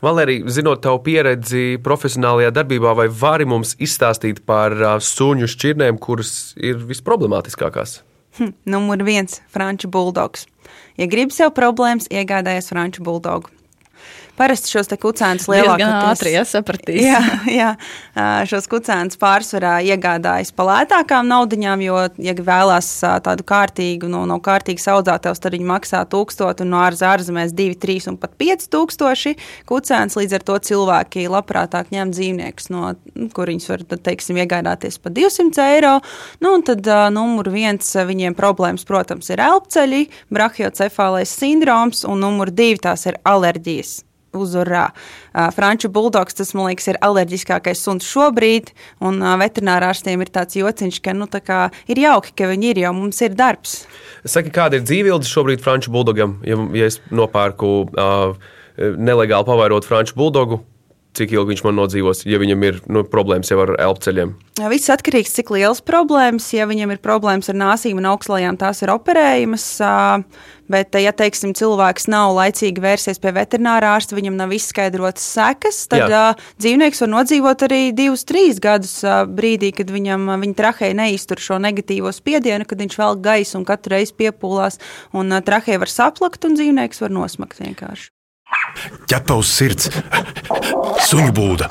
Valērija, 0.04 0.46
zinot 0.54 0.84
tavu 0.84 1.00
pieredzi 1.04 1.80
profesionālajā 1.84 2.54
darbībā, 2.56 2.94
vai 2.96 3.08
vari 3.10 3.48
mums 3.50 3.74
izstāstīt 3.82 4.44
par 4.48 4.76
suņu 5.02 5.50
šķirnēm, 5.50 6.00
kuras 6.00 6.54
ir 6.62 6.78
visproblemātiskākās? 6.88 8.02
Hm, 8.38 8.54
numur 8.66 9.04
viens- 9.06 9.42
franču 9.54 9.90
buldogs. 9.90 10.48
Ja 10.98 11.10
gribi 11.10 11.34
sev 11.34 11.54
problēmas, 11.58 12.10
iegādājies 12.14 12.70
franču 12.70 13.04
buldogu. 13.06 13.50
Parasti 14.34 14.72
šos 14.74 14.88
kucēnus 14.98 15.46
lielākā 15.46 15.78
mērā 15.78 16.10
ātri 16.10 16.32
sapratīs. 16.50 17.04
Jā, 17.06 17.20
jā, 17.54 17.68
šos 18.50 18.66
kucēnus 18.72 19.20
pārsvarā 19.22 19.76
iegādājas 19.86 20.50
par 20.58 20.72
lētākām 20.72 21.28
naudaiņām, 21.30 21.84
jo, 21.86 22.00
ja 22.18 22.34
vēlās 22.40 22.88
tādu 23.26 23.46
kārtīgu, 23.46 24.08
no, 24.10 24.24
no 24.30 24.40
kārtīgas 24.42 24.88
audzētājs, 24.96 25.42
tad 25.44 25.54
viņi 25.54 25.68
maksā 25.70 26.02
1000 26.10 26.64
un 26.66 26.74
no 26.74 26.80
ārzemēs 26.82 27.54
2, 27.54 27.76
3 27.84 28.10
un 28.10 28.18
pat 28.18 28.34
5000 28.42 29.36
kucēns. 29.70 30.18
Līdz 30.18 30.38
ar 30.40 30.46
to 30.48 30.56
cilvēki 30.70 31.28
labprātāk 31.30 31.92
ņem 31.94 32.14
dzīvniekus, 32.16 32.72
no 32.74 32.96
kur 33.38 33.52
viņus 33.54 33.70
var, 33.70 33.84
teiksim, 34.08 34.40
iegādāties 34.42 34.98
par 35.04 35.14
200 35.14 35.68
eiro. 35.76 35.94
Nu, 36.42 36.56
un 36.56 36.66
tad 36.66 36.90
numur 37.14 37.52
viens 37.54 37.94
viņiem 37.94 38.34
problēmas, 38.40 38.88
protams, 38.90 39.30
ir 39.30 39.46
elpceļi, 39.46 40.08
brahiocefālais 40.34 41.38
sindroms, 41.38 42.02
un 42.10 42.26
numur 42.26 42.50
divi 42.50 42.82
tās 42.82 43.06
ir 43.12 43.22
alerģijas 43.30 44.02
uzvarā. 44.38 44.88
Franču 45.56 45.90
buldogs, 45.94 46.38
tas 46.38 46.54
man 46.58 46.70
liekas, 46.72 46.90
ir 46.92 47.00
alerģiskākais 47.06 47.84
suns 47.86 48.08
šobrīd, 48.10 48.74
un 49.04 49.22
veterinārārstiem 49.42 50.24
ir 50.24 50.34
tāds 50.34 50.58
jociņš, 50.60 51.00
ka 51.04 51.16
nu, 51.18 51.30
kā, 51.30 51.68
ir 51.90 52.04
jauki, 52.04 52.36
ka 52.38 52.50
viņi 52.52 52.74
ir, 52.74 52.84
jo 52.86 52.94
mums 52.98 53.22
ir 53.26 53.38
darbs. 53.38 53.84
Saki, 54.26 54.54
kāda 54.54 54.80
ir 54.80 54.86
dzīvības 54.88 55.32
šobrīd 55.32 55.64
Franču 55.64 55.94
buldogam, 55.94 56.38
ja, 56.48 56.60
ja 56.78 56.92
es 56.92 57.00
nopērku 57.14 57.74
uh, 57.88 58.54
nelegāli 58.78 59.50
pavairot 59.50 59.88
Franču 59.88 60.18
buldogu? 60.20 60.64
Cik 61.18 61.36
ilgi 61.36 61.54
viņš 61.54 61.64
man 61.66 61.78
nodzīvos, 61.78 62.24
ja 62.30 62.40
viņam 62.42 62.66
ir 62.68 62.80
nu, 62.92 63.04
problēmas 63.08 63.52
jau 63.52 63.60
ar 63.64 63.76
elpceļiem? 63.82 64.34
Viss 64.70 64.92
atkarīgs 64.94 65.34
no 65.34 65.38
cik 65.40 65.52
liels 65.56 65.82
problēmas. 65.86 66.52
Ja 66.54 66.68
viņam 66.70 66.94
ir 66.94 67.02
problēmas 67.02 67.50
ar 67.50 67.58
nāsīm 67.58 67.98
un 68.02 68.10
augstslājām, 68.12 68.58
tās 68.62 68.84
ir 68.86 68.92
operējamas. 68.94 69.66
Bet, 70.74 70.96
ja 70.96 71.12
teiksim, 71.12 71.52
cilvēks 71.58 72.08
nav 72.10 72.32
laicīgi 72.38 72.82
vērsies 72.82 73.20
pie 73.22 73.34
veterinārā 73.36 73.92
ārsta, 73.98 74.16
viņam 74.16 74.38
nav 74.40 74.54
izskaidrotas 74.56 75.26
sekas, 75.36 75.82
tad 75.92 76.08
Jā. 76.08 76.22
dzīvnieks 76.64 77.04
var 77.04 77.12
nodzīvot 77.12 77.66
arī 77.68 77.82
divus, 77.94 78.24
trīs 78.30 78.62
gadus 78.64 78.96
brīdī, 79.36 79.74
kad 79.76 79.92
viņam 79.92 80.32
viņa 80.32 80.58
trahēja 80.62 80.98
neiztur 81.02 81.44
šo 81.44 81.60
negatīvo 81.62 82.14
spiedienu, 82.16 82.66
kad 82.70 82.80
viņš 82.80 82.98
velk 83.02 83.22
gaisu 83.28 83.60
un 83.60 83.68
katru 83.68 83.98
reizi 83.98 84.16
piepūlās. 84.24 84.80
Un 85.12 85.36
trahēja 85.44 85.84
var 85.84 85.92
saplakt 85.92 86.48
un 86.48 86.58
dzīvnieks 86.58 87.04
var 87.04 87.14
nosmakt 87.22 87.60
vienkārši. 87.60 88.14
Ķepa 89.10 89.38
uz 89.40 89.52
sirds, 89.54 89.90
suņu 91.08 91.32
būda. 91.36 91.70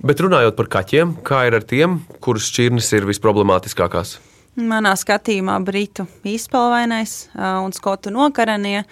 Bet 0.00 0.22
runājot 0.24 0.56
par 0.56 0.68
kaķiem, 0.72 1.18
kā 1.26 1.44
ir 1.48 1.58
ar 1.58 1.64
tiem, 1.68 2.00
kurus 2.24 2.48
šķirnes 2.48 2.88
ir 2.96 3.08
visproblemātiskākās? 3.10 4.16
Manā 4.58 4.96
skatījumā 4.98 5.54
britu 5.62 6.08
izpalvainais 6.26 7.28
un 7.38 7.70
skotu 7.76 8.10
nokaranie 8.10 8.82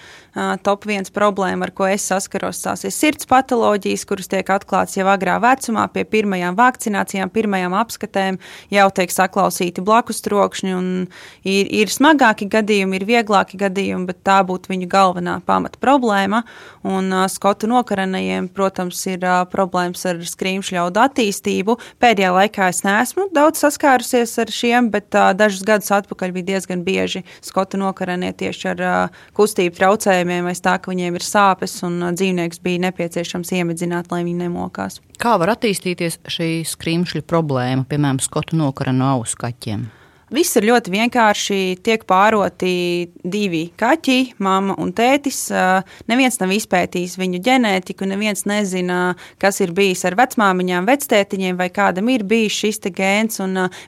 top 0.64 0.87
viens 0.88 1.12
problēma, 1.12 1.68
ar 1.68 1.73
ko 1.76 1.88
es 1.90 2.07
saskaros, 2.09 2.62
tās 2.64 2.87
ir 2.88 2.95
sirds 2.95 3.28
patoloģijas, 3.28 4.07
kuras 4.09 4.30
tiek 4.33 4.49
atklātas 4.54 4.97
jau 4.97 5.04
agrā 5.12 5.37
vecumā, 5.42 5.85
pie 5.92 6.07
pirmajām 6.09 6.57
vakcinācijām, 6.57 7.33
pirmajām 7.35 7.76
apskatēm, 7.76 8.38
jau 8.73 8.87
tiek 8.97 9.12
saklausīti 9.12 9.85
blakus 9.85 10.23
trokšņi. 10.25 10.73
Ir, 11.49 11.68
ir 11.83 11.92
smagāki 11.92 12.49
gadījumi, 12.49 12.99
ir 12.99 13.07
vieglāki 13.09 13.61
gadījumi, 13.61 14.09
bet 14.09 14.23
tā 14.26 14.40
būtu 14.49 14.73
viņu 14.73 14.88
galvenā 14.88 15.38
pamata 15.47 15.80
problēma. 15.83 16.45
Un 16.88 17.12
skotu 17.28 17.68
nokaranajiem, 17.68 18.49
protams, 18.54 19.02
ir 19.11 19.25
problēmas 19.52 20.07
ar 20.09 20.25
skrīmšļaudu 20.25 21.04
attīstību. 21.04 21.76
Pēdējā 22.00 22.33
laikā 22.37 22.71
es 22.73 22.83
neesmu 22.87 23.28
daudz 23.37 23.61
saskārusies 23.66 24.33
ar 24.40 24.52
šiem, 24.54 24.92
bet 24.95 25.11
dažus 25.12 25.59
dažus 25.59 25.66
gadus 25.66 25.90
atpakaļ 25.90 26.33
bija 26.33 26.47
diezgan 26.54 26.85
bieži 26.85 27.25
skotu 27.40 27.78
nokaranie 27.78 28.33
tieši 28.33 28.68
ar 28.73 28.80
uh, 28.80 29.23
kustību 29.35 29.76
traucējumiem, 29.76 30.27
vai 30.28 30.54
tā, 30.54 30.76
ka 30.80 30.92
viņiem 30.92 31.18
ir 31.18 31.25
sāpes 31.25 31.78
un 31.87 32.00
uh, 32.02 32.14
dzīvnieks 32.16 32.62
bija 32.64 32.85
nepieciešams 32.88 33.52
iemedzināt, 33.58 34.11
lai 34.12 34.25
viņi 34.26 34.47
nemokās. 34.47 35.00
Kā 35.18 35.37
var 35.40 35.54
attīstīties 35.56 36.20
šī 36.30 36.50
skrimšļa 36.68 37.25
problēma, 37.28 37.87
piemēram, 37.88 38.20
skotu 38.23 38.58
nokara 38.61 38.94
no 38.94 39.11
auskaķiem? 39.16 39.88
Viss 40.28 40.58
ir 40.61 40.66
ļoti 40.68 40.92
vienkārši. 40.92 41.58
Tiek 41.80 42.02
pāroti 42.08 43.08
divi 43.25 43.62
kaķi, 43.80 44.35
mama 44.44 44.75
un 44.76 44.90
tētis. 44.92 45.47
Neviens 46.11 46.37
nav 46.42 46.52
izpētījis 46.52 47.16
viņu 47.16 47.40
ģenētiku, 47.47 48.04
neviens 48.11 48.44
nezina, 48.49 49.14
kas 49.40 49.62
ir 49.64 49.73
bijis 49.76 50.04
ar 50.04 50.18
vecmāmiņām, 50.18 50.88
vectētiņiem, 50.90 51.56
vai 51.56 51.70
kādam 51.73 52.12
ir 52.12 52.26
bijis 52.28 52.61
šis 52.61 52.82
gēns. 52.92 53.40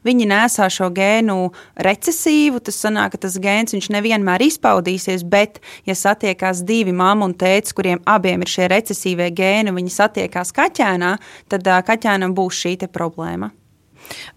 Viņi 0.06 0.30
nesā 0.32 0.70
šo 0.72 0.88
gēnu 0.96 1.36
recesīvu. 1.76 2.64
Tas 2.64 2.80
sanāk, 2.86 3.18
ka 3.18 3.26
tas 3.26 3.36
gēns 3.36 3.76
nevienmēr 3.92 4.48
izpaudīsies, 4.48 5.26
bet, 5.28 5.60
ja 5.84 5.98
satiekās 5.98 6.64
divi 6.64 6.96
mamma 6.96 7.28
un 7.28 7.36
tētis, 7.36 7.76
kuriem 7.76 8.00
abiem 8.08 8.40
ir 8.40 8.56
šie 8.56 8.72
recesīvie 8.72 9.28
gēni, 9.36 9.76
viņi 9.76 9.96
satiekās 10.00 10.56
kaķēnā, 10.56 11.16
tad 11.52 11.68
kaķēnam 11.84 12.32
būs 12.32 12.64
šī 12.64 12.78
problēma. 12.88 13.52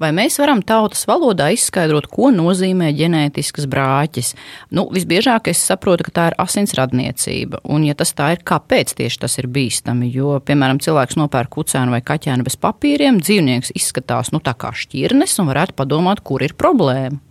Vai 0.01 0.11
mēs 0.15 0.39
varam 0.41 0.61
tautas 0.65 1.05
valodā 1.09 1.49
izskaidrot, 1.55 2.07
ko 2.11 2.29
nozīmē 2.35 2.91
ģenētisks 2.97 3.67
brāķis? 3.71 4.33
Nu, 4.73 4.85
visbiežāk 4.93 5.49
es 5.51 5.63
saprotu, 5.63 6.07
ka 6.07 6.15
tā 6.15 6.29
ir 6.31 6.37
asins 6.41 6.75
radniecība. 6.77 7.63
Un, 7.63 7.87
ja 7.87 7.97
tas 7.97 8.13
tā 8.17 8.33
ir, 8.35 8.43
kāpēc 8.47 8.95
tieši 8.99 9.21
tas 9.25 9.37
ir 9.41 9.49
bīstami? 9.53 10.11
Jo, 10.13 10.37
piemēram, 10.45 10.81
cilvēks 10.83 11.19
nopērk 11.19 11.53
kucēnu 11.57 11.95
vai 11.95 12.01
kaķēnu 12.05 12.47
bez 12.47 12.57
papīriem, 12.61 13.21
dzīvnieks 13.23 13.75
izskatās 13.77 14.33
nu, 14.33 14.43
tā 14.43 14.55
kā 14.57 14.73
šķirnes 14.75 15.37
un 15.41 15.53
varētu 15.53 15.77
padomāt, 15.79 16.23
kur 16.25 16.45
ir 16.45 16.57
problēma. 16.57 17.21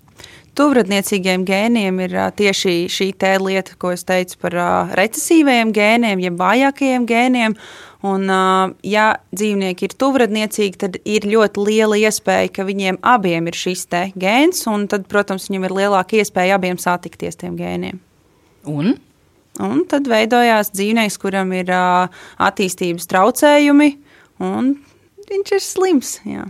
Tuvradniecīgiem 0.52 1.46
gēniem 1.48 2.00
ir 2.04 2.14
tieši 2.36 2.74
šī 2.92 3.06
lieta, 3.40 3.72
ko 3.80 3.94
es 3.94 4.04
teicu 4.04 4.36
par 4.42 4.56
recesīvajiem 4.98 5.72
gēniem, 5.72 6.20
jeb 6.20 6.36
vājākajiem 6.36 7.06
gēniem. 7.08 7.56
Un, 8.02 8.26
ja 8.82 9.04
dzīvnieki 9.30 9.86
ir 9.86 9.92
tuvradniecīgi, 9.94 10.78
tad 10.80 10.96
ir 11.06 11.26
ļoti 11.30 11.62
liela 11.68 11.98
iespēja, 12.00 12.48
ka 12.56 12.66
viņiem 12.66 12.98
abiem 13.06 13.46
ir 13.46 13.58
šis 13.58 13.86
gēns, 14.18 14.64
un 14.70 14.88
tad, 14.90 15.06
protams, 15.10 15.46
viņam 15.50 15.68
ir 15.68 15.76
lielāka 15.78 16.18
iespēja 16.18 16.58
abiem 16.58 16.80
satikties 16.82 17.38
tiem 17.38 17.54
gēniem. 17.60 18.00
Un? 18.66 18.96
Un 19.62 19.84
tad 19.86 20.08
veidojās 20.10 20.72
dzīvnieks, 20.74 21.20
kuram 21.22 21.52
ir 21.54 21.70
attīstības 21.70 23.06
traucējumi, 23.10 23.90
un 24.42 24.74
viņš 25.28 25.54
ir 25.54 25.62
slims. 25.62 26.16
Jā. 26.26 26.48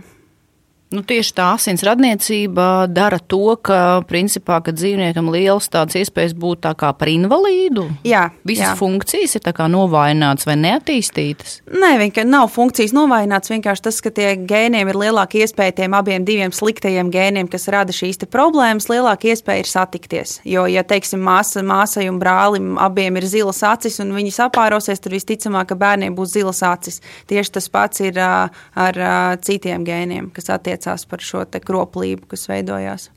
Nu, 0.93 1.01
tieši 1.01 1.33
tā 1.33 1.47
asins 1.55 1.81
radniecība 1.85 2.85
dara 2.91 3.17
to, 3.17 3.55
ka, 3.65 4.03
principā, 4.05 4.59
kad 4.61 4.77
dzīvniekam 4.77 5.31
liels 5.33 5.65
tādas 5.73 5.97
iespējas 6.03 6.35
būt 6.37 6.61
tā 6.67 6.75
kā 6.77 6.91
par 6.93 7.09
invalīdu. 7.09 7.87
Jā, 8.05 8.27
Visas 8.45 8.67
jā. 8.67 8.73
funkcijas 8.77 9.33
ir 9.39 9.41
tā 9.41 9.55
kā 9.57 9.65
novājinātas 9.73 10.45
vai 10.45 10.55
neattīstītas. 10.61 11.55
Nē, 11.73 11.95
vienkārši 12.03 12.29
nav 12.29 12.51
funkcijas 12.53 12.93
novājināts. 12.93 13.49
Vienkārši 13.53 13.85
tas, 13.87 13.97
ka 14.05 14.11
tie 14.13 14.35
gēniem 14.37 14.91
ir 14.91 14.99
lielāka 15.01 15.39
iespēja 15.41 15.79
tiem 15.81 15.97
abiem 15.97 16.27
diviem 16.27 16.53
sliktajiem 16.53 17.09
gēniem, 17.13 17.49
kas 17.49 17.65
rada 17.73 17.95
šīs 17.95 18.21
problēmas, 18.29 18.85
lielāka 18.91 19.31
iespēja 19.33 19.65
ir 19.65 19.71
satikties. 19.71 20.35
Jo, 20.45 20.67
ja 20.69 20.85
teiksim, 20.85 21.23
māsa, 21.25 21.65
māsai 21.65 22.05
un 22.11 22.21
brālim 22.21 22.77
abiem 22.81 23.17
ir 23.17 23.27
zilas 23.27 23.63
acis 23.65 23.97
un 24.03 24.13
viņi 24.13 24.35
sapārosies, 24.37 25.01
tad 25.01 25.17
visticamāk, 25.17 25.71
ka 25.73 25.79
bērniem 25.79 26.13
būs 26.17 26.37
zilas 26.37 26.61
acis. 26.69 27.01
Tieši 27.31 27.57
tas 27.57 27.71
pats 27.73 28.05
ir 28.05 28.21
ar 28.21 28.53
ā, 28.75 29.17
citiem 29.41 29.83
gēniem, 29.87 30.29
kas 30.35 30.53
attiecās 30.83 31.05
par 31.07 31.23
šo 31.23 31.43
kroplību, 31.47 32.27
kas 32.31 32.47
veidojās. 32.49 33.09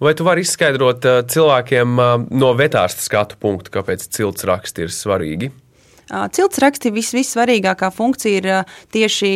Vai 0.00 0.14
tu 0.16 0.24
vari 0.24 0.40
izskaidrot 0.40 1.04
uh, 1.04 1.20
cilvēkiem 1.28 1.98
uh, 2.00 2.14
no 2.32 2.54
vetārsta 2.56 3.02
skatu 3.04 3.36
punkta, 3.40 3.70
kāpēc 3.76 4.08
cilts 4.08 4.46
raksti 4.48 4.86
ir 4.86 4.94
svarīgi? 4.94 5.50
Cilts 6.10 6.58
raksti 6.62 6.90
vis, 6.94 7.12
vissvarīgākā 7.14 7.90
funkcija 7.94 8.40
ir 8.40 8.48
tieši 8.90 9.32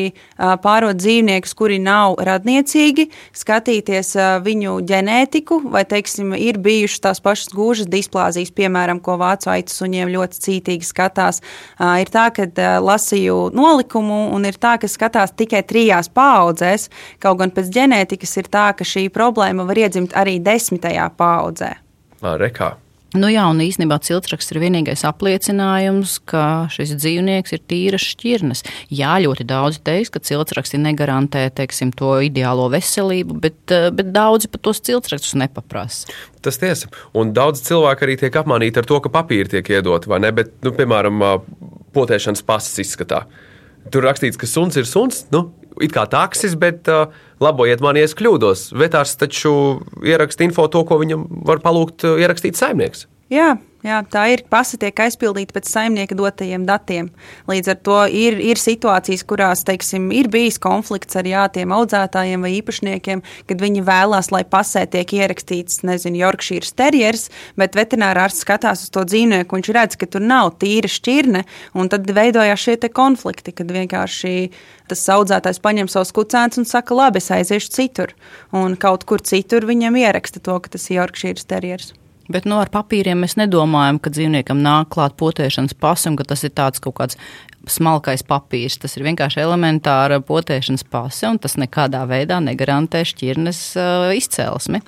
pārot 0.65 0.99
dzīvniekus, 0.99 1.55
kuri 1.55 1.79
nav 1.83 2.19
radniecīgi, 2.27 3.07
skatīties 3.37 4.15
viņu 4.45 4.77
ģenētiku, 4.89 5.61
vai, 5.71 5.85
teiksim, 5.89 6.35
ir 6.35 6.59
bijušas 6.63 7.05
tās 7.07 7.23
pašas 7.25 7.55
gūžas 7.55 7.91
displāzijas, 7.91 8.51
piemēram, 8.57 9.01
ko 9.05 9.17
vācu 9.23 9.53
aitu 9.55 9.75
suņiem 9.75 10.13
ļoti 10.17 10.43
cītīgi 10.47 10.91
skatās. 10.91 11.41
Ir 11.79 12.11
tā, 12.11 12.29
ka 12.35 12.49
lasīju 12.83 13.51
nolikumu, 13.55 14.29
un 14.35 14.51
ir 14.51 14.59
tā, 14.59 14.77
ka 14.83 14.91
skatās 14.91 15.35
tikai 15.39 15.63
trijās 15.67 16.11
paudzēs, 16.11 16.91
kaut 17.23 17.43
gan 17.43 17.55
pēc 17.55 17.71
ģenētikas 17.75 18.39
ir 18.43 18.51
tā, 18.51 18.71
ka 18.75 18.87
šī 18.89 19.09
problēma 19.15 19.67
var 19.69 19.85
iedzimt 19.87 20.17
arī 20.19 20.41
desmitajā 20.43 21.11
paudzē. 21.19 21.77
Rekā. 22.25 22.75
Nu 23.15 23.29
jā, 23.31 23.45
un 23.47 23.61
īstenībā 23.63 24.01
ciltsraksts 24.03 24.51
ir 24.51 24.59
vienīgais 24.59 25.05
apliecinājums, 25.07 26.17
ka 26.27 26.67
šis 26.75 26.97
dzīvnieks 26.99 27.55
ir 27.55 27.61
tīras 27.71 28.03
šķirnes. 28.11 28.65
Jā, 28.91 29.13
ļoti 29.23 29.47
daudzi 29.47 29.79
teiks, 29.87 30.11
ka 30.11 30.19
ciltsraksti 30.19 30.81
negarantē 30.83 31.45
teiksim, 31.55 31.93
to 31.95 32.17
ideālo 32.27 32.67
veselību, 32.73 33.39
bet, 33.45 33.61
eh, 33.71 33.87
bet 33.95 34.11
daudzi 34.11 34.51
pat 34.51 34.65
tos 34.67 34.83
ciltsrakstus 34.83 35.39
nepaprasa. 35.39 36.11
Tas 36.43 36.59
tiesa. 36.59 36.91
Un 37.15 37.31
daudz 37.33 37.63
cilvēku 37.63 38.03
arī 38.03 38.19
tiek 38.19 38.35
apmānīti 38.35 38.83
ar 38.83 38.91
to, 38.91 38.99
ka 38.99 39.09
papīri 39.15 39.49
tiek 39.49 39.71
iedoti, 39.79 40.11
vai 40.11 40.19
ne? 40.19 40.33
Bet, 40.33 40.51
nu, 40.67 40.75
piemēram, 40.75 41.23
potēšanas 41.95 42.43
pasas 42.43 42.83
izskatā. 42.83 43.25
Tur 43.93 44.03
rakstīts, 44.03 44.37
ka 44.41 44.47
suns 44.49 44.77
ir 44.81 44.89
suns. 44.89 45.27
Nu, 45.31 45.53
It 45.83 45.95
kā 45.95 46.05
taksis, 46.11 46.55
bet 46.59 46.89
uh, 46.93 47.11
labojiet 47.43 47.83
mani, 47.83 48.03
ja 48.03 48.09
es 48.09 48.15
kļūdos. 48.19 48.69
Vetārs 48.79 49.17
taču 49.19 49.55
ieraksta 50.07 50.47
info 50.47 50.69
to, 50.71 50.85
ko 50.87 51.01
viņam 51.01 51.27
var 51.49 51.63
palūgt 51.65 52.07
uh, 52.07 52.19
ierakstīt 52.23 52.59
saimnieks. 52.61 53.09
Jā, 53.33 53.55
jā, 53.85 54.01
tā 54.11 54.25
ir. 54.33 54.43
Pasa 54.51 54.79
tiek 54.81 54.99
aizpildīta 55.05 55.55
pēc 55.57 55.69
saimnieka 55.71 56.17
dotajiem 56.19 56.65
datiem. 56.69 57.11
Līdz 57.51 57.73
ar 57.73 57.79
to 57.87 57.99
ir, 58.11 58.39
ir 58.43 58.61
situācijas, 58.61 59.25
kurās 59.29 59.65
teiksim, 59.69 60.11
ir 60.15 60.29
bijis 60.33 60.59
konflikts 60.63 61.19
ar 61.21 61.29
jā, 61.29 61.45
tiem 61.55 61.75
audzētājiem 61.77 62.45
vai 62.45 62.53
īpašniekiem, 62.59 63.25
kad 63.49 63.65
viņi 63.65 63.85
vēlās, 63.87 64.31
lai 64.35 64.45
pasē 64.49 64.87
tiek 64.91 65.17
ierakstīts, 65.17 65.83
nezinu, 65.87 66.23
Yorkshire 66.25 66.73
terjers, 66.77 67.29
bet 67.61 67.77
veterinārārsts 67.79 68.45
skatās 68.45 68.87
uz 68.87 68.95
to 68.95 69.05
dzīvnieku, 69.09 69.61
viņš 69.61 69.73
redz, 69.77 69.99
ka 70.01 70.09
tur 70.11 70.25
nav 70.25 70.55
tīra 70.63 70.91
šķirne, 70.91 71.45
un 71.79 71.93
tad 71.93 72.09
veidojās 72.09 72.65
šie 72.65 72.79
konflikti, 72.95 73.55
kad 73.57 73.71
vienkārši 73.73 74.35
tas 74.91 75.05
audzētājs 75.15 75.63
paņem 75.65 75.91
savus 75.93 76.13
kucēnus 76.17 76.61
un 76.61 76.69
saka, 76.69 76.97
labi, 76.97 77.23
es 77.23 77.33
aiziešu 77.33 77.73
citur, 77.75 78.15
un 78.53 78.77
kaut 78.81 79.09
kur 79.09 79.25
citur 79.25 79.67
viņam 79.69 80.01
ieraksta 80.05 80.43
to, 80.45 80.59
ka 80.61 80.77
tas 80.77 80.91
ir 80.91 81.01
Yorkshire 81.01 81.49
terjers. 81.49 81.95
Bet 82.33 82.47
nu, 82.49 82.57
ar 82.57 82.71
papīriem 82.73 83.21
mēs 83.21 83.37
nedomājam, 83.37 83.99
ka 84.01 84.13
dzīvniekam 84.15 84.63
nāk 84.65 84.95
klāt 84.95 85.17
potēšanas 85.21 85.77
pasa 85.77 86.09
un 86.09 86.17
ka 86.17 86.25
tas 86.29 86.45
ir 86.47 86.55
tāds 86.57 86.81
kaut 86.81 86.97
kāds 86.97 87.19
smalkais 87.69 88.25
papīrs. 88.25 88.79
Tas 88.81 88.97
ir 88.97 89.05
vienkārši 89.07 89.43
elementāra 89.45 90.21
potēšanas 90.25 90.87
pase, 90.89 91.27
un 91.29 91.41
tas 91.43 91.59
nekādā 91.61 92.05
veidā 92.09 92.41
negarantē 92.45 93.05
šķirnes 93.09 93.61
uh, 93.77 94.09
izcelsmi. 94.17 94.81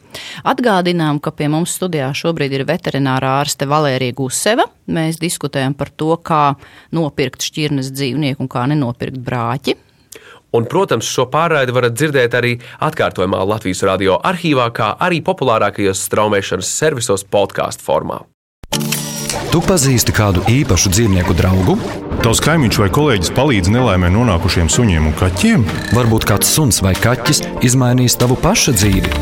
Atgādinām, 0.49 1.21
ka 1.21 1.33
pie 1.37 1.51
mums 1.53 1.77
studijā 1.77 2.09
šobrīd 2.17 2.57
ir 2.57 2.67
veterinārā 2.69 3.37
ārste 3.43 3.69
Valērija 3.69 4.17
Guseva. 4.17 4.69
Mēs 4.93 5.21
diskutējam 5.21 5.77
par 5.77 5.93
to, 5.93 6.15
kā 6.17 6.55
nopirkt 6.97 7.45
šķirnes 7.45 7.93
dzīvnieku 7.93 8.47
un 8.47 8.53
kā 8.53 8.65
nenopirkt 8.71 9.21
brāķi. 9.25 9.77
Un, 10.57 10.65
protams, 10.71 11.09
šo 11.13 11.27
pārraidi 11.33 11.75
varat 11.77 11.97
dzirdēt 11.97 12.37
arī 12.39 12.55
atkārtojumā 12.87 13.43
Latvijas 13.45 13.85
radio 13.85 14.17
arhīvā, 14.25 14.71
kā 14.73 14.95
arī 15.05 15.21
populārākajos 15.27 16.07
straumēšanas 16.09 16.73
servisos 16.81 17.27
podkāstu 17.29 17.85
formā. 17.85 18.23
Tu 19.53 19.61
pazīsti 19.65 20.13
kādu 20.17 20.43
īpašu 20.49 20.91
dzīvnieku 20.95 21.37
draugu? 21.37 21.77
Tavs 22.25 22.41
kaimiņš 22.45 22.79
vai 22.81 22.89
kolēģis 22.93 23.33
palīdz 23.37 23.71
nelaimē 23.73 24.09
nonākušiem 24.13 24.71
suņiem 24.73 25.11
un 25.11 25.15
kaķiem? 25.17 25.67
Varbūt 25.97 26.27
kāds 26.29 26.51
suns 26.57 26.81
vai 26.85 26.95
kaķis 26.97 27.43
izmainīs 27.65 28.17
tavu 28.21 28.39
paša 28.41 28.75
dzīvi. 28.77 29.13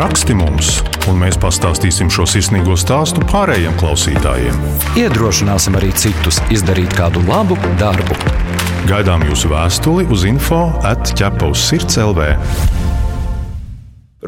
Raksti 0.00 0.36
mums, 0.38 0.78
un 1.10 1.20
mēs 1.20 1.36
pastāstīsim 1.40 2.12
šo 2.12 2.24
sirsnīgo 2.28 2.76
stāstu 2.80 3.24
pārējiem 3.32 3.76
klausītājiem. 3.80 4.60
Iedrošināsim 5.00 5.76
arī 5.80 5.92
citus 6.00 6.40
izdarīt 6.54 6.96
kādu 6.96 7.24
labu 7.28 7.58
darbu. 7.80 8.16
Gaidām 8.84 9.22
jūsu 9.24 9.48
vēstuli 9.48 10.02
uz 10.12 10.26
info 10.28 10.58
atķepa 10.84 11.46
uz 11.48 11.62
sirds 11.70 11.96
LV. 11.96 12.26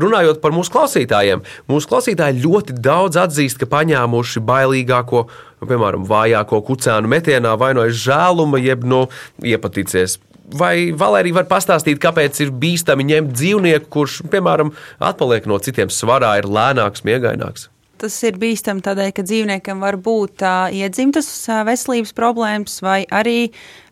Runājot 0.00 0.38
par 0.40 0.54
mūsu 0.56 0.72
klausītājiem, 0.72 1.42
mūsu 1.68 1.90
klausītāji 1.90 2.40
ļoti 2.40 2.78
daudz 2.80 3.18
atzīst, 3.20 3.60
ka 3.60 3.68
paņēmuši 3.74 4.40
bailīgāko, 4.48 5.26
piemēram, 5.60 6.08
vājāko 6.08 6.62
kucēnu 6.70 7.12
metienā 7.12 7.52
vai 7.60 7.74
no 7.76 7.84
žēluma, 7.84 8.56
jeb 8.64 8.88
no 8.88 9.02
iepatīcies. 9.44 10.16
Vai 10.56 10.88
Valērija 10.96 11.42
var 11.42 11.50
pastāstīt, 11.52 12.00
kāpēc 12.00 12.40
ir 12.46 12.56
bīstami 12.56 13.10
ņemt 13.12 13.36
dzīvnieku, 13.36 13.92
kurš, 13.92 14.22
piemēram, 14.32 14.72
atpaliek 15.04 15.52
no 15.52 15.60
citiem 15.60 15.92
svarā, 15.92 16.38
ir 16.40 16.48
lēnāks, 16.48 17.04
miegaināks? 17.04 17.68
Tas 17.96 18.16
ir 18.28 18.36
bīstami 18.40 18.84
tādēļ, 18.84 19.12
ka 19.16 19.24
dzīvniekam 19.24 19.80
var 19.80 19.96
būt 20.00 20.42
uh, 20.44 20.72
iedzimtas 20.72 21.28
veselības 21.64 22.12
problēmas, 22.16 22.80
vai 22.84 22.98
arī 23.08 23.38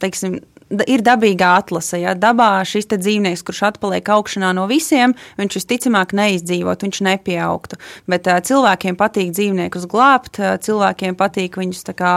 teiksim, 0.02 0.42
ir 0.70 1.04
dabīgā 1.04 1.50
atlase. 1.60 2.00
Ja? 2.02 2.14
Dabā 2.18 2.64
šis 2.68 2.88
dzīvnieks, 2.92 3.44
kurš 3.46 3.62
atpaliek 3.70 4.08
augšanā 4.16 4.52
no 4.56 4.66
visiem, 4.70 5.14
viņš 5.40 5.58
visticamāk 5.60 6.14
neizdzīvot, 6.16 6.84
viņš 6.86 7.00
nepieaugtu. 7.08 7.78
Bet 8.10 8.28
uh, 8.30 8.40
cilvēkiem 8.44 8.98
patīk 9.00 9.32
dzīvniekus 9.36 9.88
glābt, 9.90 10.40
uh, 10.42 10.56
cilvēkiem 10.64 11.16
patīk 11.20 11.58
viņus 11.60 11.86
kā, 11.94 12.14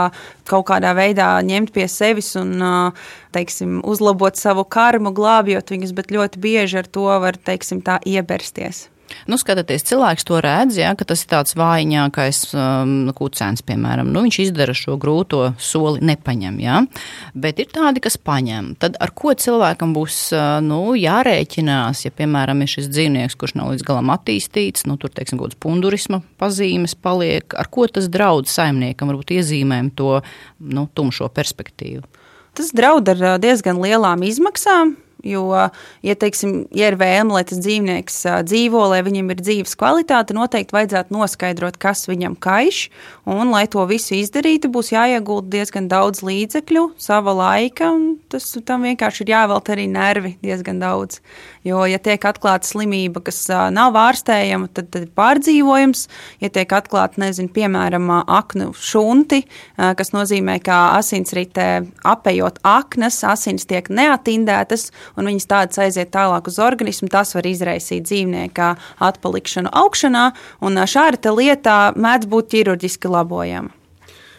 kaut 0.48 0.68
kādā 0.70 0.94
veidā 0.98 1.30
ņemt 1.44 1.72
pie 1.76 1.88
sevis 1.92 2.34
un 2.40 2.54
uh, 2.58 3.08
teiksim, 3.36 3.80
uzlabot 3.86 4.38
savu 4.38 4.64
karmu, 4.64 5.12
glābjot 5.16 5.74
viņus, 5.74 5.96
bet 5.96 6.14
ļoti 6.14 6.42
bieži 6.42 6.82
ar 6.82 6.88
to 6.90 7.08
var 7.22 7.36
teiksim, 7.36 7.84
iebersties. 8.08 8.88
Nu, 9.28 9.38
skatoties, 9.40 9.84
cilvēks 9.88 10.26
to 10.28 10.40
redz, 10.44 10.78
ja, 10.80 10.92
ka 10.98 11.06
tas 11.08 11.22
ir 11.24 11.30
tāds 11.30 11.56
vājākais 11.58 12.40
um, 12.54 12.92
kucēns, 13.16 13.64
piemēram. 13.66 14.10
Nu, 14.12 14.22
viņš 14.26 14.38
izdara 14.46 14.74
šo 14.76 14.98
grūto 15.00 15.52
soli, 15.62 16.02
nepaņem. 16.08 16.58
Ja. 16.62 16.82
Bet 17.34 17.62
ir 17.62 17.70
tādi, 17.72 18.02
kas 18.04 18.18
paņem. 18.20 18.74
Tad 18.82 18.98
ar 19.02 19.12
ko 19.16 19.34
cilvēkam 19.38 19.94
būs 19.96 20.20
uh, 20.36 20.58
nu, 20.64 20.80
jārēķinās, 20.98 22.04
ja, 22.06 22.14
piemēram, 22.14 22.62
ir 22.64 22.72
šis 22.74 22.90
dzīvnieks, 22.92 23.38
kurš 23.38 23.56
nav 23.58 23.72
līdz 23.74 23.86
galam 23.88 24.12
attīstīts, 24.14 24.86
nu, 24.88 24.98
tur, 25.00 25.12
teiksim, 25.14 25.40
kaut 25.40 25.52
kāds 25.52 25.62
pundurisma 25.64 26.22
pazīmes 26.40 26.96
paliek. 26.98 27.56
Ar 27.58 27.70
ko 27.72 27.88
tas 27.90 28.10
draudz 28.12 28.52
saimniekam, 28.54 29.12
varbūt 29.12 29.36
iezīmēm 29.38 29.92
to 29.98 30.18
nu, 30.58 30.88
tumšo 30.94 31.30
perspektīvu? 31.34 32.06
Tas 32.58 32.72
draud 32.74 33.06
ar 33.12 33.20
ā, 33.22 33.36
diezgan 33.42 33.78
lielām 33.78 34.24
izmaksām. 34.26 34.96
Jo, 35.26 35.50
ja, 36.06 36.14
teiksim, 36.14 36.68
ja 36.70 36.92
ir 36.92 36.96
vēlme, 37.00 37.34
lai 37.34 37.42
tas 37.48 37.58
dzīvnieks 37.58 38.20
dzīvo, 38.46 38.84
lai 38.92 39.00
viņam 39.02 39.32
ir 39.34 39.40
dzīves 39.42 39.74
kvalitāte, 39.78 40.36
noteikti 40.36 40.76
vajadzētu 40.76 41.14
noskaidrot, 41.16 41.78
kas 41.82 42.06
viņam 42.06 42.36
kaiš. 42.38 42.84
Un, 43.26 43.50
lai 43.50 43.64
to 43.66 43.82
visu 43.90 44.14
izdarītu, 44.14 44.70
būs 44.70 44.92
jāiegulda 44.94 45.50
diezgan 45.56 45.88
daudz 45.90 46.22
līdzekļu, 46.22 46.84
sava 47.02 47.34
laika, 47.34 47.90
tas 48.30 48.46
tam 48.68 48.86
vienkārši 48.86 49.24
ir 49.26 49.32
jāvelta 49.34 49.74
arī 49.74 49.88
nervi 49.90 50.36
diezgan 50.44 50.78
daudz. 50.78 51.18
Jo, 51.66 51.82
ja 51.90 51.98
tiek 51.98 52.22
atklāta 52.24 52.68
slimība, 52.68 53.20
kas 53.26 53.42
nav 53.74 53.98
ārstējama, 53.98 54.70
tad, 54.72 54.92
tad 54.94 55.08
ir 55.08 55.10
pārdzīvojums. 55.18 56.06
Ja 56.40 56.52
tiek 56.54 56.70
atklāta, 56.72 57.18
nezinu, 57.20 57.50
piemēram, 57.52 58.06
aknu 58.22 58.70
šunti, 58.78 59.42
kas 59.76 60.14
nozīmē, 60.14 60.60
ka 60.64 60.78
asinsritē 61.00 61.68
apējot 62.06 62.62
aknas, 62.62 63.20
asins 63.26 63.66
tiek 63.68 63.90
neatindētas, 63.90 64.88
un 65.18 65.30
viņas 65.30 65.48
tādas 65.50 65.82
aiziet 65.82 66.12
tālāk 66.14 66.50
uz 66.50 66.60
organismu, 66.62 67.10
tas 67.12 67.34
var 67.36 67.48
izraisīt 67.48 68.06
dzīvnieka 68.08 68.74
atpalikšanu 69.10 69.72
augšanā, 69.82 70.28
un 70.64 70.84
šāda 70.86 71.22
te 71.26 71.34
lieta 71.34 71.80
mēdz 71.98 72.30
būt 72.30 72.54
ķirurģiski 72.54 73.10
labojama. 73.12 73.77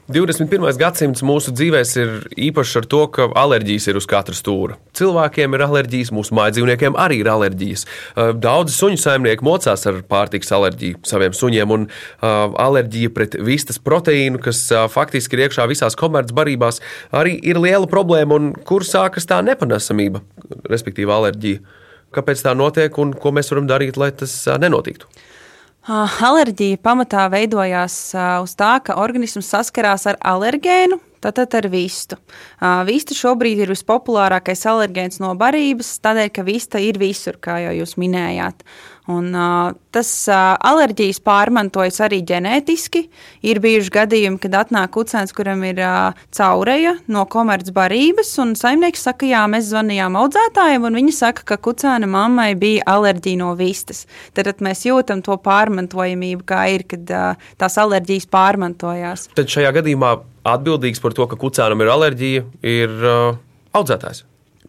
21. 0.09 0.63
gadsimts 0.73 1.21
mūsu 1.21 1.51
dzīvēs 1.53 1.91
ir 2.01 2.13
īpašs 2.47 2.79
ar 2.79 2.85
to, 2.89 3.03
ka 3.13 3.27
alerģijas 3.37 3.85
ir 3.91 3.99
uz 3.99 4.07
katra 4.09 4.33
stūra. 4.33 4.79
Cilvēkiem 4.97 5.53
ir 5.53 5.63
alerģijas, 5.67 6.09
mūsu 6.17 6.33
mājdzīvniekiem 6.33 6.97
arī 6.97 7.19
ir 7.21 7.29
alerģijas. 7.29 7.85
Daudzi 8.41 8.73
suņu 8.73 8.97
saimnieki 9.03 9.45
mocās 9.45 9.85
ar 9.85 10.01
pārtikas 10.09 10.49
alerģiju 10.57 11.03
saviem 11.05 11.37
suņiem, 11.37 11.75
un 11.75 11.85
alerģija 12.25 13.13
pret 13.13 13.37
vistas 13.37 13.77
proteīnu, 13.77 14.41
kas 14.41 14.63
faktiski 14.89 15.37
ir 15.37 15.45
iekšā 15.45 15.69
visās 15.69 15.97
komercbarībās, 15.99 16.81
arī 17.13 17.37
ir 17.45 17.61
liela 17.61 17.85
problēma, 17.85 18.41
kur 18.65 18.81
sākas 18.89 19.29
tā 19.29 19.43
nepanesamība, 19.45 20.25
respektīvi 20.73 21.13
alerģija. 21.19 21.61
Kāpēc 22.17 22.41
tā 22.41 22.57
notiek 22.57 22.97
un 22.97 23.13
ko 23.13 23.29
mēs 23.37 23.53
varam 23.53 23.69
darīt, 23.69 24.01
lai 24.01 24.09
tas 24.17 24.33
nenotiktu? 24.57 25.05
Alerģija 25.89 26.77
pamatā 26.85 27.23
veidojās 27.33 27.93
uz 28.13 28.51
tā, 28.53 28.75
ka 28.85 28.99
organisms 29.01 29.47
saskarās 29.49 30.05
ar 30.11 30.19
alergēnu, 30.21 30.99
tātad 31.17 31.55
ar 31.57 31.67
vistu. 31.73 32.19
Vista 32.85 33.17
šobrīd 33.17 33.63
ir 33.63 33.73
vispopulārākais 33.73 34.61
alergēns 34.69 35.17
no 35.23 35.33
barības, 35.39 35.95
tādēļ, 36.05 36.29
ka 36.35 36.45
vista 36.45 36.81
ir 36.83 37.01
visur, 37.01 37.39
kā 37.41 37.57
jau 37.65 37.73
jūs 37.79 37.97
minējāt. 37.97 38.61
Un, 39.09 39.31
uh, 39.33 39.71
tas 39.89 40.09
uh, 40.29 40.53
alerģijas 40.69 41.17
pārmantojas 41.25 41.97
arī 42.05 42.19
ģenētiski. 42.29 43.01
Ir 43.49 43.57
bijuši 43.63 43.93
gadījumi, 43.95 44.37
kad 44.43 44.57
atnāk 44.59 44.91
kucēns, 44.93 45.33
kuram 45.33 45.63
ir 45.65 45.81
uh, 45.81 46.19
caureja 46.35 46.93
no 47.09 47.23
komercbarības, 47.25 48.35
un 48.43 48.53
saimnieks 48.59 49.07
saka, 49.07 49.25
jā, 49.31 49.41
mēs 49.49 49.71
zvanījām 49.71 50.17
audzētājiem, 50.19 50.85
un 50.85 50.99
viņi 51.01 51.15
saka, 51.17 51.47
ka 51.49 51.57
kucēna 51.69 52.09
mammai 52.09 52.51
bija 52.59 52.85
alerģija 52.93 53.41
no 53.41 53.55
vistas. 53.57 54.05
Tad 54.37 54.61
mēs 54.61 54.85
jūtam 54.85 55.25
to 55.25 55.39
pārmantojamību, 55.41 56.45
kā 56.53 56.67
ir, 56.75 56.85
kad 56.93 57.09
uh, 57.09 57.51
tās 57.57 57.81
alerģijas 57.81 58.29
pārmantojās. 58.29 59.29
Tad 59.33 59.49
šajā 59.49 59.73
gadījumā 59.81 60.19
atbildīgs 60.53 61.01
par 61.01 61.17
to, 61.17 61.25
ka 61.31 61.39
kucēnam 61.39 61.81
ir 61.81 61.93
alerģija, 61.97 62.45
ir 62.77 62.97
uh, 63.01 63.39
audzētājs. 63.73 64.27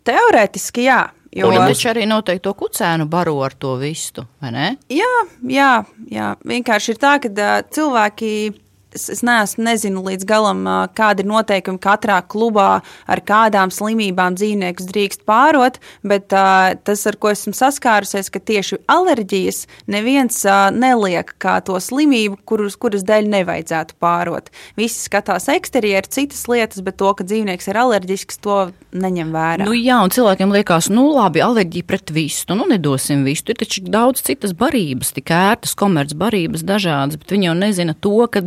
Teorētiski 0.09 0.89
jā, 0.89 1.03
Jo 1.31 1.51
Viņi 1.53 1.67
taču 1.71 1.91
arī 1.93 2.07
noteikti 2.11 2.43
to 2.43 2.53
kucēnu 2.59 3.07
baro 3.11 3.37
ar 3.47 3.55
to 3.55 3.77
vistu, 3.79 4.25
vai 4.43 4.51
ne? 4.55 4.67
Jā, 4.91 5.13
jā, 5.47 5.71
jā. 6.11 6.33
vienkārši 6.43 6.95
ir 6.95 6.99
tā, 6.99 7.13
ka 7.23 7.51
cilvēki 7.71 8.33
es, 8.95 9.09
es 9.13 9.23
neesmu, 9.27 9.65
nezinu 9.67 10.03
līdz 10.07 10.27
galam, 10.29 10.65
kāda 10.97 11.23
ir 11.23 11.29
noteikumi 11.31 11.81
katrā 11.83 12.21
klubā, 12.27 12.81
ar 13.11 13.23
kādām 13.27 13.73
slimībām 13.75 14.37
dzīvniekus 14.39 14.89
drīkst 14.91 15.25
pārot, 15.29 15.81
bet 16.07 16.35
uh, 16.37 16.73
tas, 16.87 17.05
ar 17.09 17.19
ko 17.21 17.33
esmu 17.35 17.55
saskārusies, 17.57 18.31
ka 18.33 18.43
tieši 18.43 18.81
alerģijas 18.91 19.65
neviens 19.91 20.43
uh, 20.49 20.69
neliek 20.75 21.35
kā 21.43 21.59
to 21.67 21.79
slimību, 21.81 22.41
kurus, 22.49 22.79
kuras 22.81 23.05
dēļ 23.09 23.31
nevajadzētu 23.35 23.99
pārot. 24.03 24.51
Visi 24.79 25.05
skatās 25.07 25.49
eksterieru, 25.53 26.11
citas 26.11 26.47
lietas, 26.51 26.83
bet 26.85 26.99
to, 27.01 27.13
ka 27.17 27.27
dzīvnieks 27.27 27.71
ir 27.71 27.81
alerģisks, 27.81 28.41
to 28.45 28.61
neņem 28.91 29.35
vērā. 29.35 29.67
Nu, 29.69 29.75
jā, 29.77 30.01
un 30.05 30.13
cilvēkiem 30.13 30.55
liekas, 30.55 30.91
nu 30.93 31.07
labi, 31.15 31.43
alerģija 31.45 31.87
pret 31.87 32.13
vistu, 32.15 32.57
nu 32.59 32.67
nedosim 32.71 33.25
vistu. 33.27 33.55
Ir 33.55 33.61
taču 33.63 33.85
daudz 33.87 34.25
citas 34.27 34.55
barības, 34.57 35.13
tik 35.17 35.31
ērtas 35.35 35.77
komercbarības 35.79 36.65
dažādas, 36.67 37.21
bet 37.21 37.35
viņi 37.35 37.51
jau 37.51 37.57
nezina 37.59 37.95
to, 37.95 38.17
ka 38.33 38.43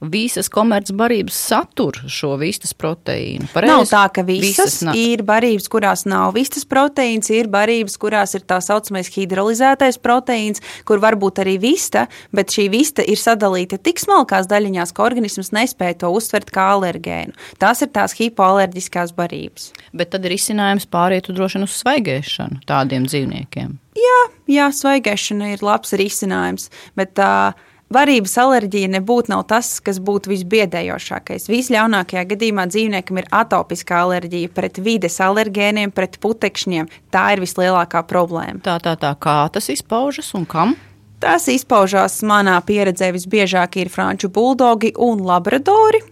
visas 0.00 0.48
komercbarības 0.52 1.36
satur 1.50 1.98
šo 2.10 2.34
vistas 2.40 2.74
proteīnu. 2.76 3.48
Pareiz? 3.54 3.70
Nav 3.70 3.84
tā, 3.90 4.04
ka 4.14 4.24
visas, 4.26 4.80
visas 4.80 4.98
ir 4.98 5.24
barības, 5.26 5.68
kurās 5.72 6.04
nav 6.08 6.34
vistas 6.36 6.66
proteīns, 6.68 7.30
ir 7.34 7.48
barības, 7.52 7.96
kurās 8.00 8.34
ir 8.38 8.44
tā 8.48 8.60
saucamais 8.64 9.10
hidrolizētais 9.14 10.00
proteīns, 10.02 10.62
kur 10.88 11.02
var 11.02 11.18
būt 11.20 11.42
arī 11.44 11.56
vista, 11.62 12.06
bet 12.34 12.54
šī 12.54 12.68
vista 12.72 13.04
ir 13.06 13.20
sadalīta 13.20 13.78
tik 13.82 14.02
smalkās 14.02 14.48
daļiņās, 14.50 14.94
ka 14.94 15.06
organisms 15.06 15.52
nespēja 15.54 16.00
to 16.04 16.12
uztvert 16.14 16.52
kā 16.54 16.70
alergēnu. 16.78 17.36
Tās 17.62 17.84
ir 17.84 17.92
tās 17.94 18.16
hipoalerģiskās 18.18 19.14
barības. 19.16 19.70
Bet 19.94 20.14
tad 20.14 20.26
ir 20.26 20.36
izcinājums 20.36 20.88
pāriet 20.90 21.30
droši 21.30 21.60
vien 21.60 21.68
uz 21.68 21.78
svaigēšanu 21.82 22.64
tādiem 22.68 23.08
dzīvniekiem. 23.08 23.78
Jā, 23.94 24.20
jā 24.50 24.70
svaigēšana 24.74 25.52
ir 25.54 25.62
labs 25.64 25.94
risinājums, 25.98 26.66
bet 26.98 27.20
uh, 27.22 27.54
Varības 27.94 28.32
alerģija 28.42 28.88
nebūtu 28.96 29.30
nav 29.30 29.44
tas, 29.50 29.68
kas 29.84 30.00
būtu 30.02 30.32
visbiedējošākais. 30.32 31.46
Visļaunākajā 31.52 32.24
gadījumā 32.32 32.64
dzīvniekam 32.72 33.20
ir 33.20 33.28
atopiskā 33.30 34.00
alerģija 34.06 34.50
pret 34.56 34.80
vides 34.82 35.20
alergēniem, 35.22 35.92
pret 35.94 36.18
putekšņiem. 36.24 36.88
Tā 37.14 37.26
ir 37.34 37.44
vislielākā 37.44 38.02
problēma. 38.10 38.58
Tā, 38.66 38.80
tā, 38.82 38.96
tā 38.98 39.12
kā 39.20 39.36
tas 39.54 39.70
izpaužas 39.70 40.32
un 40.34 40.48
kam? 40.48 40.74
Tas 41.22 41.46
izpaužās 41.52 42.18
manā 42.26 42.56
pieredzē 42.66 43.12
visbiežāk 43.14 43.78
ir 43.84 43.92
franču 43.92 44.32
buldogi 44.32 44.90
un 44.98 45.22
labradori. 45.24 46.02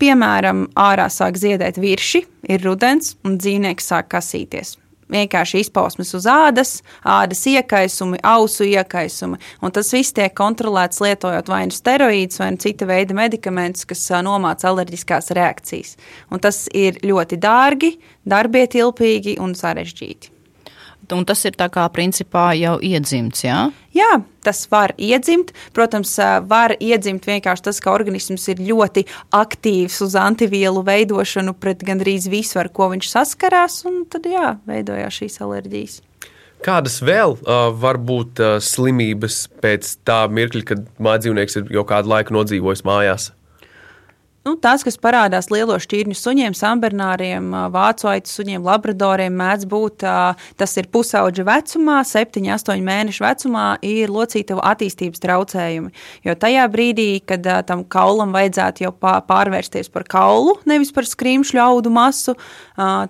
Piemēram, 0.00 0.66
ārā 0.76 1.08
sāk 1.12 1.40
ziedēt 1.40 1.80
virši, 1.80 2.24
ir 2.52 2.62
rudens 2.68 3.16
un 3.24 3.40
dzīvnieks 3.40 3.90
sāk 3.92 4.12
kasīties 4.12 4.79
vienkārši 5.12 5.64
izpausmes 5.64 6.14
uz 6.16 6.26
ādas, 6.30 6.74
ādas 7.04 7.42
iekaisumi, 7.50 8.20
ausu 8.26 8.66
iekaisumi. 8.68 9.40
Un 9.62 9.74
tas 9.76 9.92
viss 9.94 10.14
tiek 10.16 10.34
kontrolēts 10.36 11.02
lietojot 11.04 11.52
vai 11.52 11.62
nu 11.68 11.76
steroīdus, 11.76 12.40
vai 12.42 12.50
nu 12.54 12.62
cita 12.62 12.88
veida 12.88 13.16
medikamentus, 13.16 13.86
kas 13.88 14.06
nomāca 14.24 14.70
alerģiskās 14.72 15.32
reakcijas. 15.36 15.96
Un 16.30 16.42
tas 16.42 16.66
ir 16.74 17.00
ļoti 17.04 17.40
dārgi, 17.40 17.96
darbietilpīgi 18.28 19.38
un 19.42 19.56
sarežģīti 19.58 20.39
un 21.16 21.26
tas 21.28 21.44
ir 21.48 21.58
tā 21.58 21.70
kā 21.72 21.86
principā 21.94 22.50
jau 22.58 22.78
iedzimts. 22.82 23.44
Jā? 23.44 23.68
jā, 23.96 24.10
tas 24.44 24.64
var 24.70 24.94
iedzimt. 24.98 25.52
Protams, 25.76 26.12
var 26.48 26.74
iedzimt 26.80 27.26
vienkārši 27.28 27.66
tas, 27.68 27.80
ka 27.82 27.94
organisms 27.94 28.46
ir 28.52 28.62
ļoti 28.70 29.06
aktīvs 29.36 30.00
uz 30.06 30.16
antivielu 30.18 30.84
veidošanu 30.86 31.54
pret 31.60 31.84
gandrīz 31.86 32.28
visu, 32.30 32.60
ar 32.62 32.70
ko 32.72 32.90
viņš 32.94 33.10
saskarās, 33.10 33.82
un 33.88 34.04
tad 34.10 34.28
jā, 34.30 34.54
veidojās 34.68 35.20
šīs 35.22 35.40
alerģijas. 35.46 36.00
Kādas 36.60 36.98
vēl 37.00 37.38
uh, 37.38 37.70
var 37.72 37.96
būt 37.96 38.40
uh, 38.44 38.58
slimības 38.60 39.46
pēc 39.62 39.94
tā 40.04 40.26
mirkļa, 40.28 40.64
kad 40.68 40.82
mājdzīvnieks 41.00 41.56
ir 41.56 41.70
jau 41.72 41.86
kādu 41.88 42.12
laiku 42.12 42.36
nodzīvojis 42.36 42.84
mājās? 42.84 43.30
Nu, 44.40 44.54
tās, 44.56 44.80
kas 44.80 44.96
parādās 44.96 45.50
lielos 45.52 45.82
šķirņu 45.84 46.14
suņiem, 46.16 46.54
sambernāriem, 46.56 47.50
vācu 47.74 48.06
aitu 48.08 48.30
suņiem, 48.32 48.62
labradoriem, 48.64 49.34
mēdz 49.36 49.66
būt 49.68 50.06
tas 50.56 50.76
ir 50.80 50.86
pusauģa 50.88 51.44
vecumā, 51.44 51.98
7, 52.08 52.46
8 52.56 52.80
mēnešu 52.86 53.20
vecumā, 53.20 53.64
ir 53.84 54.08
locītavu 54.08 54.64
attīstības 54.64 55.20
traucējumi. 55.20 55.92
Jo 56.24 56.36
tajā 56.40 56.64
brīdī, 56.72 57.08
kad 57.20 57.44
tam 57.68 57.84
kaulam 57.84 58.32
vajadzētu 58.32 58.86
jau 58.86 58.94
pārvērsties 59.28 59.92
par 59.92 60.08
kaulu, 60.08 60.56
nevis 60.64 60.94
par 60.96 61.04
skrimšļu 61.04 61.60
audu 61.60 61.92
masu, 61.92 62.32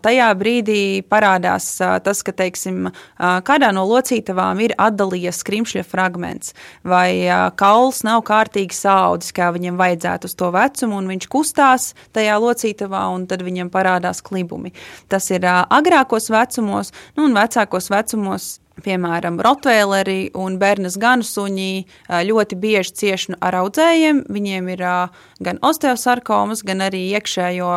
tajā 0.04 0.28
brīdī 0.38 1.02
parādās 1.10 1.66
tas, 1.78 2.22
ka, 2.26 2.34
teiksim, 2.36 2.88
kādā 3.18 3.70
no 3.74 3.84
locītavām 3.88 4.62
ir 4.64 4.74
atdalījies 4.80 5.42
skrimšļa 5.44 5.84
fragments, 5.88 6.54
vai 6.84 7.28
kauls 7.60 8.02
nav 8.06 8.24
kārtīgi 8.28 8.76
saudzis, 8.76 9.34
kā 9.36 9.50
viņam 9.54 9.78
vajadzētu 9.80 10.30
uz 10.30 10.36
to 10.38 10.50
vecumu, 10.54 11.00
un 11.00 11.12
viņš 11.14 11.28
kustās 11.30 11.90
tajā 12.16 12.38
locītavā, 12.42 13.06
un 13.14 13.28
tad 13.30 13.44
viņam 13.46 13.72
parādās 13.72 14.22
klibumi. 14.26 14.74
Tas 15.08 15.30
ir 15.30 15.46
agrākos 15.46 16.30
vecumos, 16.32 16.94
nu, 17.16 17.28
un 17.28 17.38
vecākos 17.38 17.90
vecumos 17.92 18.56
piemēram, 18.84 19.38
rotveileri 19.44 20.30
un 20.38 20.58
bērnas 20.60 20.96
ganu 21.00 21.26
suņi 21.26 21.70
ļoti 22.28 22.58
bieži 22.60 22.94
cieši 23.02 23.36
ar 23.40 23.58
audzējiem. 23.62 24.24
Viņiem 24.32 24.70
ir 24.74 24.84
gan 25.40 25.60
osteosarkomas, 25.66 26.64
gan 26.66 26.84
arī 26.86 27.02
iekšējo 27.16 27.70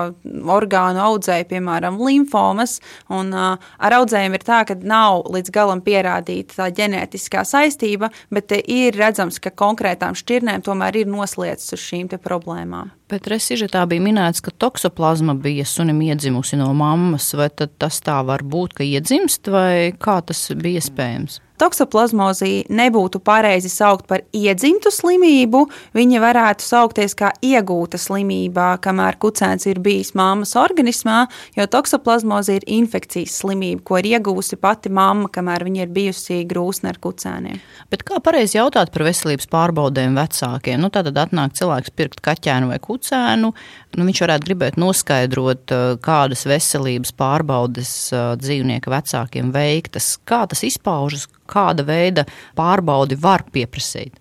orgānu 0.54 1.04
audzēji, 1.04 1.50
piemēram, 1.52 2.00
limfomas. 2.04 2.80
Un 3.14 3.34
ar 3.34 3.98
audzējiem 4.00 4.38
ir 4.38 4.48
tā, 4.48 4.64
ka 4.68 4.78
nav 4.80 5.28
līdz 5.34 5.54
galam 5.54 5.84
pierādīta 5.86 6.62
tā 6.62 6.72
ģenētiskā 6.82 7.46
saistība, 7.48 8.12
bet 8.34 8.56
ir 8.64 8.98
redzams, 9.00 9.40
ka 9.44 9.54
konkrētām 9.54 10.18
šķirnēm 10.20 10.66
tomēr 10.66 11.04
ir 11.04 11.12
noslēdzas 11.12 11.78
uz 11.78 11.88
šīm 11.88 12.12
problēmām. 12.24 12.92
Bet 13.12 13.28
resižetā 13.28 13.84
bija 13.92 14.02
minēts, 14.02 14.42
ka 14.44 14.54
toksoplazma 14.64 15.36
bija 15.36 15.66
sunim 15.68 16.00
iedzimusi 16.06 16.58
no 16.60 16.70
mammas, 16.78 17.28
vai 17.36 17.50
tas 17.52 18.00
tā 18.06 18.22
var 18.26 18.46
būt, 18.48 18.78
ka 18.80 18.88
iedzimst, 18.88 19.50
vai 19.52 19.92
kā 20.00 20.22
tas 20.26 20.46
bija 20.56 20.80
iespējams? 20.80 21.42
Toksoplazmozija 21.64 22.66
nebūtu 22.76 23.22
pareizi 23.24 23.70
saukt 23.72 24.04
par 24.10 24.26
iedzimtu 24.36 24.92
slimību, 24.92 25.62
viņa 25.96 26.20
varētu 26.20 26.66
saukties 26.66 27.16
kā 27.16 27.30
iegūta 27.40 27.96
slimība, 28.02 28.74
kamēr 28.84 29.16
kucēns 29.22 29.70
ir 29.72 29.80
bijis 29.84 30.12
mammas 30.20 30.58
organismā, 30.60 31.22
jo 31.56 31.64
toksoplazmozija 31.72 32.60
ir 32.60 32.68
infekcijas 32.82 33.38
slimība, 33.40 33.80
ko 33.88 34.02
ir 34.02 34.10
iegūsi 34.12 34.60
pati 34.60 34.92
mamma, 34.92 35.32
kamēr 35.32 35.64
viņa 35.70 35.86
ir 35.86 35.94
bijusi 35.96 36.42
grūsne 36.50 36.92
ar 36.92 37.00
kucēniem. 37.00 37.64
Bet 37.94 38.04
kā 38.04 38.20
pareizi 38.24 38.60
jautāt 38.60 38.92
par 38.92 39.08
veselības 39.08 39.48
pārbaudēm 39.54 40.20
vecākiem? 40.20 40.84
Nu, 40.84 40.92
tad 40.92 41.14
atnāk 41.16 41.56
cilvēks 41.56 41.96
pirkt 41.96 42.20
kaķēnu 42.28 42.74
vai 42.74 42.82
kucēnu, 42.84 43.54
nu, 43.98 44.08
viņš 44.08 44.24
varētu 44.26 44.50
gribēt 44.50 44.80
noskaidrot, 44.82 45.74
kādas 46.04 46.46
veselības 46.50 47.14
pārbaudes 47.20 47.94
dzīvnieka 48.42 48.92
vecākiem 48.94 49.54
veiktas, 49.54 50.16
kā 50.28 50.44
tas 50.50 50.64
izpaužas, 50.68 51.28
kāda 51.50 51.86
veida 51.88 52.28
pārbaudi 52.58 53.20
var 53.20 53.46
pieprasīt? 53.54 54.20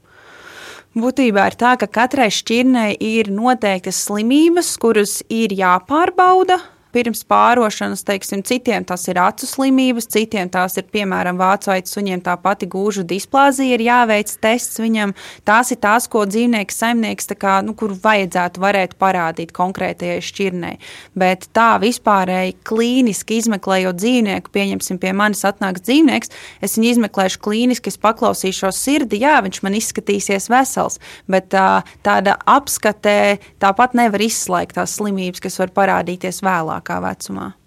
Būtībā 0.93 1.47
ir 1.49 1.57
tā, 1.57 1.73
ka 1.81 1.89
katrai 1.89 2.29
šķirnei 2.29 2.99
ir 3.01 3.31
noteiktas 3.33 4.03
slimības, 4.05 4.75
kuras 4.81 5.23
ir 5.33 5.55
jāpārbauda 5.57 6.59
pirms 6.93 7.25
pārošanas, 7.29 8.05
teiksim, 8.07 8.43
citiem 8.47 8.85
tas 8.87 9.07
ir 9.09 9.19
acu 9.23 9.49
slimības, 9.49 10.09
citiem 10.13 10.51
tās 10.53 10.77
ir, 10.77 10.87
piemēram, 10.93 11.39
vācu 11.41 11.73
aitu 11.73 11.95
suņiem 11.95 12.23
tā 12.25 12.37
pati 12.41 12.69
gūžu 12.71 13.05
displāzija, 13.09 13.77
ir 13.77 13.85
jāveic 13.87 14.33
tests 14.43 14.81
viņam. 14.83 15.15
Tās 15.49 15.73
ir 15.73 15.81
tās, 15.83 16.09
ko 16.13 16.25
dzīvnieks, 16.29 16.79
saimnieks, 16.83 17.31
kā, 17.41 17.59
nu, 17.65 17.75
kur 17.79 17.95
vajadzētu 17.97 18.63
varēt 18.63 18.97
parādīt 19.01 19.55
konkrētajai 19.57 20.21
šķirnei. 20.25 20.75
Bet 21.19 21.49
tā 21.57 21.71
vispārēji 21.83 22.59
klīniski 22.69 23.41
izmeklējot 23.41 24.01
dzīvnieku, 24.03 24.53
pieņemsim, 24.53 25.01
pie 25.03 25.15
manis 25.17 25.45
atnāks 25.49 25.85
dzīvnieks, 25.87 26.33
es 26.63 26.77
viņu 26.77 26.93
izmeklēšu 26.97 27.41
klīniski, 27.43 27.93
es 27.93 28.01
paklausīšos 28.03 28.83
sirdi, 28.85 29.23
jā, 29.25 29.39
viņš 29.45 29.63
man 29.65 29.79
izskatīsies 29.79 30.51
vesels, 30.53 31.01
bet 31.31 31.49
tā, 31.55 31.83
tāda 32.05 32.37
apskatē 32.49 33.39
tāpat 33.63 33.97
nevar 33.99 34.25
izslēgt 34.25 34.77
tās 34.77 34.99
slimības, 34.99 35.43
kas 35.43 35.59
var 35.63 35.73
parādīties 35.75 36.43
vēlāk 36.45 36.82
agrākā 36.83 37.01
vecumā. 37.01 37.62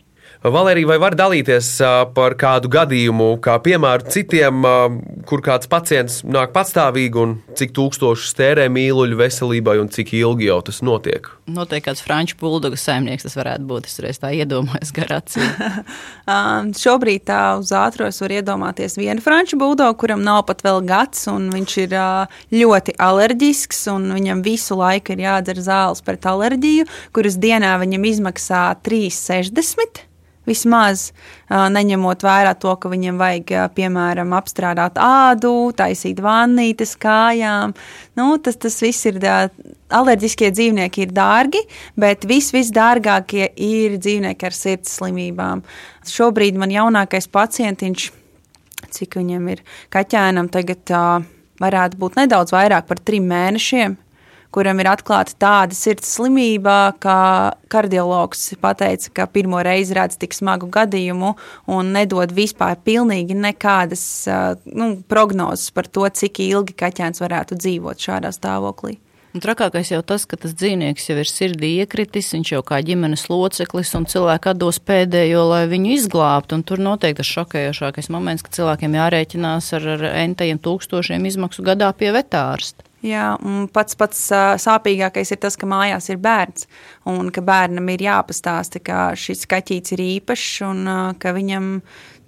Valērija, 0.45 0.86
vai 0.86 0.99
var 1.01 1.15
dalīties 1.17 1.67
par 2.13 2.36
kādu 2.38 2.69
gadījumu, 2.69 3.31
kā 3.41 3.55
piemēru 3.65 4.05
citiem, 4.13 4.62
kur 5.25 5.41
kāds 5.41 5.65
pacients 5.71 6.19
nāk 6.21 6.51
patstāvīgi 6.53 7.17
un 7.17 7.34
cik 7.58 7.73
tūkstošus 7.73 8.38
tērē 8.38 8.67
mīluļu 8.69 9.17
veselībai 9.17 9.79
un 9.81 9.89
cik 9.89 10.13
ilgi 10.19 10.51
jau 10.51 10.60
tas 10.67 10.84
notiek? 10.86 11.31
Noteikti 11.49 11.88
kāds 11.89 12.05
franču 12.05 12.38
buldogu 12.38 12.77
saimnieks 12.77 13.25
tas 13.25 13.38
varētu 13.39 13.65
būt. 13.65 13.89
Es 13.89 13.97
reiz 14.05 14.21
tā 14.21 14.36
iedomājos 14.38 14.93
garācī. 14.93 15.41
Šobrīd 16.84 17.25
tā 17.25 17.41
uz 17.58 17.73
ātros 17.73 18.21
var 18.21 18.38
iedomāties 18.38 18.99
vienu 19.01 19.25
franču 19.25 19.58
buldogu, 19.58 19.97
kuram 20.05 20.21
nav 20.25 20.43
pat 20.45 20.62
vēl 20.65 20.86
gads, 20.86 21.25
un 21.31 21.49
viņš 21.58 21.77
ir 21.88 21.99
ļoti 22.53 22.99
alerģisks, 23.01 23.88
un 23.97 24.12
viņam 24.13 24.45
visu 24.45 24.77
laiku 24.77 25.17
ir 25.17 25.25
jādzer 25.25 25.65
zāles 25.73 26.05
pret 26.05 26.29
alerģiju, 26.29 26.86
kuras 27.17 27.41
dienā 27.41 27.79
viņam 27.81 28.12
izmaksā 28.13 28.67
3,60 28.86 30.05
vismaz 30.47 31.10
neņemot 31.49 32.25
vērā 32.25 32.53
to, 32.60 32.73
ka 32.79 32.89
viņiem 32.91 33.19
vajag, 33.21 33.53
piemēram, 33.77 34.34
apstrādāt 34.38 34.99
ādu, 35.01 35.53
taisīt 35.77 36.21
vannītes 36.23 36.95
kājām. 37.01 37.75
Nu, 38.17 38.36
tas, 38.38 38.60
tas 38.62 38.79
viss 38.84 39.10
ir. 39.12 39.21
Alerģiskie 39.95 40.47
dzīvnieki 40.49 41.03
ir 41.05 41.12
dārgi, 41.13 41.60
bet 42.01 42.23
vis, 42.25 42.47
visdārgākie 42.55 43.51
ir 43.62 43.99
dzīvnieki 44.01 44.47
ar 44.47 44.55
sirds 44.58 44.95
slimībām. 44.97 45.62
Šobrīd 46.10 46.58
man 46.58 46.73
jaunākais 46.73 47.29
pacientiņš, 47.29 48.08
cik 48.97 49.19
viņam 49.21 49.45
ir 49.53 49.62
kaķēnam, 49.93 50.49
tagad 50.51 50.89
uh, 50.89 51.21
varētu 51.62 52.01
būt 52.01 52.17
nedaudz 52.19 52.55
vairāk 52.55 52.89
par 52.89 53.03
trim 53.05 53.29
mēnešiem 53.29 53.95
kuram 54.55 54.79
ir 54.79 54.89
atklāta 54.89 55.35
tāda 55.41 55.75
sirds 55.75 56.13
slimība, 56.15 56.95
ka 57.03 57.17
kardiologs 57.71 58.53
teica, 58.55 59.11
ka 59.13 59.27
pirmo 59.31 59.61
reizi 59.65 59.97
redz 59.97 60.19
tik 60.21 60.35
smagu 60.35 60.69
gadījumu 60.71 61.35
un 61.75 61.93
nedod 61.95 62.31
vispār 62.35 62.79
pilnīgi 62.85 63.37
nekādas 63.37 64.05
nu, 64.65 64.93
prognozes 65.11 65.73
par 65.75 65.91
to, 65.91 66.07
cik 66.07 66.43
ilgi 66.47 66.77
kaķēns 66.77 67.23
varētu 67.23 67.59
dzīvot 67.59 68.07
šādā 68.07 68.31
stāvoklī. 68.35 68.99
Un 69.35 69.41
trakākais 69.43 69.89
jau 69.91 69.99
tas, 69.99 70.23
ka 70.23 70.37
tas 70.39 70.53
dzīvnieks 70.55 71.09
jau 71.09 71.17
ir 71.19 71.27
sirdī 71.27 71.73
iekritis, 71.81 72.29
viņš 72.31 72.53
jau 72.53 72.61
kā 72.63 72.77
ģimenes 72.87 73.25
loceklis, 73.27 73.91
un 73.97 74.07
cilvēki 74.07 74.53
atdos 74.53 74.79
pēdējo, 74.79 75.41
lai 75.49 75.65
viņu 75.67 75.91
izglābtu. 75.97 76.61
Tur 76.63 76.79
noteikti 76.79 77.19
tas 77.19 77.33
šokējošākais 77.33 78.07
moments, 78.15 78.45
ka 78.45 78.55
cilvēkiem 78.55 78.95
jārēķinās 78.95 79.67
ar, 79.75 79.89
ar 79.97 80.05
entajiem 80.21 80.61
tūkstošiem 80.63 81.27
izmaksu 81.27 81.67
gadā 81.67 81.91
pie 81.99 82.15
vetārsta. 82.15 82.87
Jā, 83.05 83.35
un 83.45 83.67
pats 83.69 83.97
pats 83.99 84.21
sāpīgākais 84.63 85.29
ir 85.35 85.39
tas, 85.43 85.57
ka 85.59 85.67
mājās 85.69 86.09
ir 86.09 86.17
bērns 86.23 86.65
un 87.11 87.29
ka 87.33 87.43
bērnam 87.45 87.91
ir 87.93 88.01
jāpastāsta, 88.07 88.81
ka 88.81 89.11
šis 89.19 89.45
kaķis 89.51 89.93
ir 89.93 90.01
īpašs 90.07 90.63
un 90.65 90.89
ka 91.21 91.35
viņam 91.35 91.67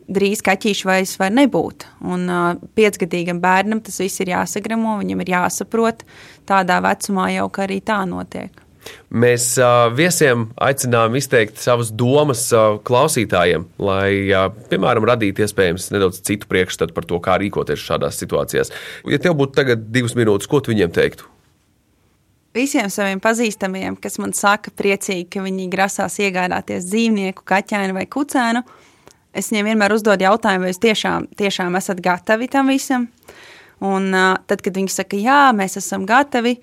drīz 0.07 0.43
kaķīšu 0.45 0.87
vairs 0.87 1.15
var 1.19 1.33
nebūt. 1.33 1.87
Un 2.05 2.29
piecgadīgam 2.77 3.41
bērnam 3.43 3.81
tas 3.83 3.97
viss 4.03 4.21
ir 4.23 4.35
jāsagramo, 4.35 4.99
viņam 5.01 5.25
ir 5.25 5.33
jāsaprot 5.33 6.05
tādā 6.47 6.79
vecumā 6.85 7.31
jau, 7.33 7.49
ka 7.49 7.65
arī 7.65 7.81
tā 7.81 8.03
notiek. 8.07 8.66
Mēs 9.07 9.53
viesiem 9.95 10.49
aicinām 10.59 11.15
izteikt 11.15 11.61
savas 11.63 11.93
domas 11.95 12.43
klausītājiem, 12.87 13.63
lai, 13.79 14.09
piemēram, 14.67 15.07
radītu 15.07 15.45
iespējams 15.45 15.89
nedaudz 15.95 16.19
citu 16.27 16.49
priekšstatu 16.51 16.95
par 16.95 17.07
to, 17.07 17.19
kā 17.23 17.37
rīkoties 17.39 17.85
šādās 17.85 18.19
situācijās. 18.19 18.73
Ja 19.07 19.19
tev 19.23 19.37
būtu 19.39 19.55
tagad 19.61 19.87
divas 19.95 20.17
minūtes, 20.19 20.49
ko 20.51 20.59
tu 20.59 20.73
viņiem 20.73 20.91
teiktu? 20.95 21.29
Visiem 22.57 22.89
saviem 22.89 23.19
pazīstamiem, 23.21 23.95
kas 24.01 24.17
man 24.19 24.31
saka, 24.33 24.71
priecīgi, 24.73 25.27
ka 25.35 25.43
viņi 25.45 25.67
grasās 25.69 26.17
iegādāties 26.23 26.87
dzīvnieku, 26.89 27.45
kaķēnu 27.47 27.93
vai 27.95 28.07
kucēnu, 28.09 28.63
es 29.37 29.51
viņiem 29.51 29.69
vienmēr 29.71 29.93
uzdodu 29.93 30.25
jautājumu, 30.25 30.65
vai 30.65 30.71
jūs 30.71 30.81
tiešām, 30.81 31.27
tiešām 31.37 31.77
esat 31.77 32.01
gatavi 32.03 32.49
tam 32.51 32.71
visam. 32.73 33.05
Un 33.85 34.09
tad, 34.09 34.63
kad 34.65 34.73
viņi 34.73 34.89
saka, 34.89 35.19
jā, 35.21 35.41
mēs 35.53 35.77
esam 35.77 36.07
gatavi, 36.09 36.55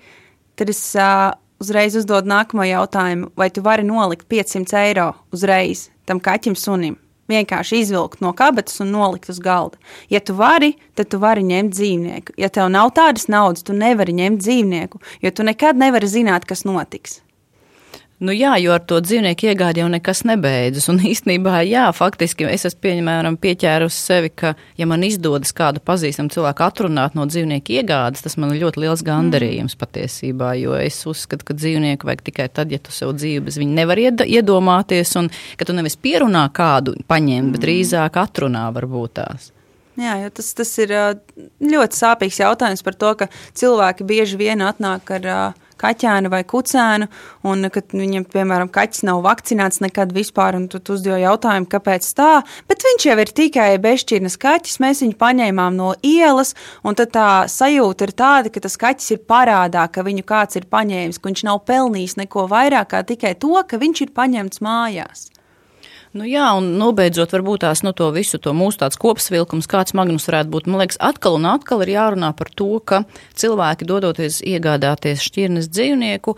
tad 0.59 0.73
es 0.73 0.81
uh, 0.99 1.31
uzreiz 1.61 1.95
uzdod 1.99 2.27
nākamo 2.29 2.65
jautājumu, 2.67 3.31
vai 3.37 3.49
tu 3.49 3.63
vari 3.65 3.85
nolikt 3.87 4.27
500 4.31 4.77
eiro 4.83 5.09
uzreiz 5.35 5.89
tam 6.05 6.21
kaķim 6.21 6.55
sunim? 6.59 6.99
Vienkārši 7.25 7.79
izvilkt 7.81 8.21
no 8.21 8.35
kabatas 8.37 8.77
un 8.83 8.91
nolikt 8.93 9.31
uz 9.33 9.39
galda. 9.41 9.79
Ja 10.13 10.21
tu 10.21 10.35
vari, 10.37 10.75
tad 10.93 11.09
tu 11.09 11.17
vari 11.21 11.41
ņemt 11.47 11.73
dzīvnieku. 11.73 12.35
Ja 12.37 12.51
tev 12.53 12.69
nav 12.69 12.91
tādas 12.97 13.25
naudas, 13.33 13.65
tu 13.65 13.73
nevari 13.73 14.13
ņemt 14.13 14.43
dzīvnieku, 14.45 15.01
jo 15.25 15.33
tu 15.33 15.45
nekad 15.47 15.79
nevari 15.81 16.09
zināt, 16.11 16.45
kas 16.45 16.67
notiks. 16.69 17.23
Nu 18.23 18.31
jā, 18.31 18.53
jo 18.63 18.71
ar 18.71 18.79
to 18.87 19.01
dzīvnieku 19.03 19.49
iegādi 19.49 19.81
jau 19.81 19.89
nekas 19.91 20.21
nebeidzas. 20.23 20.85
Un 20.87 21.01
īstenībā, 21.03 21.57
jā, 21.67 21.83
faktiski 21.91 22.45
es 22.47 22.63
esmu 22.69 22.85
piemēram, 22.85 23.35
pieķērusi 23.43 23.97
sevi, 23.99 24.29
ka, 24.31 24.53
ja 24.79 24.87
man 24.87 25.03
izdodas 25.03 25.51
kādu 25.55 25.81
pazīstamu 25.83 26.31
cilvēku 26.31 26.63
atrunāt 26.63 27.17
no 27.19 27.25
dzīvnieku 27.27 27.75
iegādes, 27.75 28.23
tas 28.23 28.37
man 28.39 28.53
ir 28.53 28.61
ļoti 28.63 28.85
liels 28.85 29.03
gandarījums 29.03 29.75
mm. 29.75 29.81
patiesībā. 29.83 30.53
Jo 30.61 30.77
es 30.79 31.01
uzskatu, 31.11 31.43
ka 31.49 31.57
dzīvnieku 31.59 32.07
vajag 32.07 32.23
tikai 32.29 32.47
tad, 32.55 32.71
ja 32.71 32.79
tu 32.79 32.95
sev 32.95 33.11
dzīvi 33.19 33.43
bez 33.49 33.59
viņa 33.59 33.79
nevar 33.81 33.99
iedomāties, 33.99 35.11
un 35.19 35.27
ka 35.59 35.67
tu 35.67 35.75
nevis 35.75 35.99
pierunā 35.99 36.45
kādu 36.55 36.95
paņemt, 37.11 37.51
bet 37.51 37.59
mm. 37.59 37.65
drīzāk 37.67 38.21
atrunā 38.23 38.69
varbūt 38.79 39.17
tās. 39.19 39.51
Jā, 39.99 40.15
tas, 40.35 40.49
tas 40.55 40.71
ir 40.83 40.91
ļoti 41.63 41.99
sāpīgs 41.99 42.39
jautājums 42.39 42.83
par 42.83 42.95
to, 42.99 43.11
ka 43.19 43.29
cilvēki 43.55 44.07
bieži 44.07 44.39
vien 44.39 44.63
atnāk 44.63 45.11
ar 45.19 45.31
uh, 45.31 45.61
kaķēnu 45.81 46.31
vai 46.33 46.41
kucēnu, 46.47 47.07
un 47.49 47.69
kad 47.73 47.93
viņam, 47.95 48.25
piemēram, 48.31 48.71
kaķis 48.73 49.05
nav 49.09 49.21
vakcinēts 49.25 49.81
nekad 49.83 50.13
vispār, 50.15 50.57
un 50.59 50.67
tu, 50.71 50.81
uzdod 50.93 51.19
jautājumu, 51.21 51.69
kāpēc 51.71 52.07
tā, 52.17 52.31
bet 52.69 52.85
viņš 52.87 53.07
jau 53.09 53.17
ir 53.21 53.33
tikai 53.41 53.69
bezšķirnes 53.83 54.39
kaķis, 54.41 54.79
mēs 54.83 55.03
viņu 55.05 55.19
paņēmām 55.21 55.77
no 55.77 55.93
ielas, 56.05 56.55
un 56.83 56.97
tad 56.97 57.13
tā 57.15 57.29
sajūta 57.51 58.09
ir 58.09 58.15
tāda, 58.15 58.53
ka 58.53 58.63
tas 58.65 58.79
kaķis 58.81 59.15
ir 59.17 59.23
parādā, 59.27 59.87
ka 59.91 60.05
viņu 60.05 60.25
kāds 60.27 60.59
ir 60.59 60.69
paņēmis, 60.71 61.21
ka 61.21 61.31
viņš 61.31 61.47
nav 61.49 61.63
pelnījis 61.69 62.19
neko 62.23 62.47
vairāk 62.51 62.93
kā 62.95 63.05
tikai 63.05 63.35
to, 63.39 63.55
ka 63.67 63.81
viņš 63.81 64.05
ir 64.07 64.13
paņemts 64.15 64.61
mājās. 64.65 65.29
Nu 66.15 66.23
jā, 66.23 66.45
un 66.55 66.77
nobeidzot, 66.79 67.33
varbūt 67.35 67.65
tās 67.65 67.81
no 67.83 67.91
nu, 67.91 67.95
to 67.99 68.05
visu, 68.15 68.37
to 68.39 68.53
mūsu 68.55 68.79
tāds 68.79 68.95
kopsvilkums, 68.95 69.67
kāds 69.67 69.91
Magnus 69.99 70.29
varētu 70.29 70.51
būt. 70.53 70.69
Man 70.71 70.79
liekas, 70.79 70.99
atkal 71.03 71.35
un 71.35 71.47
atkal 71.49 71.83
ir 71.83 71.91
jārunā 71.91 72.29
par 72.39 72.47
to, 72.55 72.69
ka 72.79 73.01
cilvēki, 73.35 73.87
dodoties 73.89 74.37
iegādāties 74.47 75.25
šķirnes 75.27 75.67
dzīvnieku, 75.75 76.37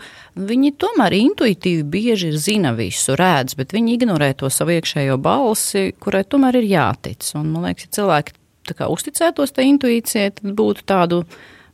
viņi 0.50 0.72
tomēr 0.82 1.14
intuitīvi 1.20 1.86
bieži 1.94 2.32
ir 2.32 2.40
zina 2.42 2.72
visu, 2.74 3.14
redz, 3.18 3.54
bet 3.54 3.76
viņi 3.76 3.94
ignorē 4.00 4.32
to 4.40 4.50
savu 4.50 4.74
iekšējo 4.74 5.14
balsi, 5.22 5.92
kurai 6.02 6.24
tomēr 6.26 6.58
ir 6.58 6.66
jātic. 6.72 7.30
Un 7.38 7.52
man 7.54 7.68
liekas, 7.70 7.86
ja 7.86 8.00
cilvēki 8.00 8.34
kā, 8.74 8.90
uzticētos 8.90 9.54
tai 9.54 9.68
intuīcijai, 9.70 10.32
tad 10.40 10.58
būtu 10.58 10.88
tādu 10.90 11.22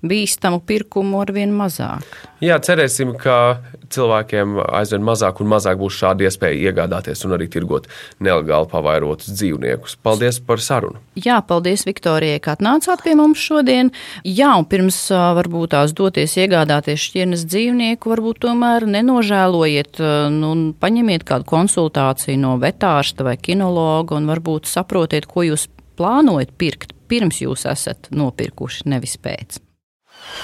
bīstamu 0.08 0.60
pirkumu 0.66 1.20
ar 1.22 1.32
vien 1.34 1.52
mazāk. 1.54 2.04
Jā, 2.44 2.58
cerēsim, 2.60 3.14
ka 3.16 3.62
cilvēkiem 3.94 4.58
aizvien 4.64 5.04
mazāk 5.04 5.40
un 5.40 5.48
mazāk 5.52 5.78
būs 5.80 5.96
šāda 6.02 6.26
iespēja 6.26 6.70
iegādāties 6.70 7.24
un 7.24 7.36
arī 7.36 7.46
tirgot 7.52 7.86
nelegāli 8.24 8.68
pavairotus 8.68 9.30
dzīvniekus. 9.32 9.96
Paldies 10.04 10.40
par 10.44 10.60
sarunu! 10.60 11.00
Jā, 11.16 11.38
paldies 11.46 11.86
Viktorijai, 11.88 12.40
ka 12.44 12.56
atnācāt 12.58 13.04
pie 13.06 13.14
mums 13.18 13.40
šodien. 13.40 13.92
Jā, 14.26 14.50
un 14.58 14.68
pirms 14.68 14.98
varbūt 15.38 15.72
tās 15.76 15.94
doties 15.96 16.36
iegādāties 16.42 17.06
šķirnes 17.08 17.46
dzīvnieku, 17.48 18.12
varbūt 18.12 18.42
tomēr 18.44 18.88
nenožēlojiet, 18.90 20.02
nu, 20.34 20.54
paņemiet 20.80 21.24
kādu 21.28 21.48
konsultāciju 21.54 22.40
no 22.42 22.56
vetārsta 22.62 23.26
vai 23.26 23.38
kinologa 23.40 24.18
un 24.18 24.28
varbūt 24.28 24.68
saprotiet, 24.68 25.30
ko 25.30 25.46
jūs 25.48 25.68
plānojat 25.96 26.52
pirkt 26.58 26.92
pirms 27.08 27.42
jūs 27.44 27.66
esat 27.70 28.10
nopirkuši, 28.14 28.88
nevis 28.90 29.16
pēc. 29.20 29.63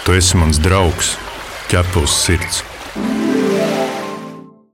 Tu 0.05 0.17
esi 0.17 0.39
mans 0.41 0.61
draugs, 0.63 1.15
ķepus 1.71 2.15
sirds. 2.27 2.63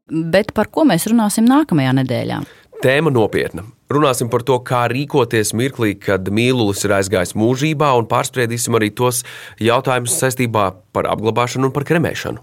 Bet 0.07 0.53
par 0.55 0.71
ko 0.71 0.87
mēs 0.87 1.09
runāsim 1.11 1.49
nākamajā 1.51 1.97
nedēļā? 2.01 2.43
Tēma 2.85 3.11
nopietna. 3.11 3.65
Runāsim 3.91 4.29
par 4.31 4.43
to, 4.47 4.59
kā 4.67 4.85
rīkoties 4.91 5.53
mirklī, 5.57 5.95
kad 5.99 6.27
mīlulis 6.35 6.83
ir 6.87 6.97
aizgājis 6.99 7.37
mūžībā, 7.39 7.93
un 7.99 8.09
pārspriedīsim 8.11 8.75
arī 8.79 8.91
tos 8.95 9.23
jautājumus 9.63 10.19
saistībā 10.21 10.69
par 10.95 11.09
apglabāšanu 11.13 11.71
un 11.71 11.75
par 11.75 11.87
kremēšanu. 11.89 12.43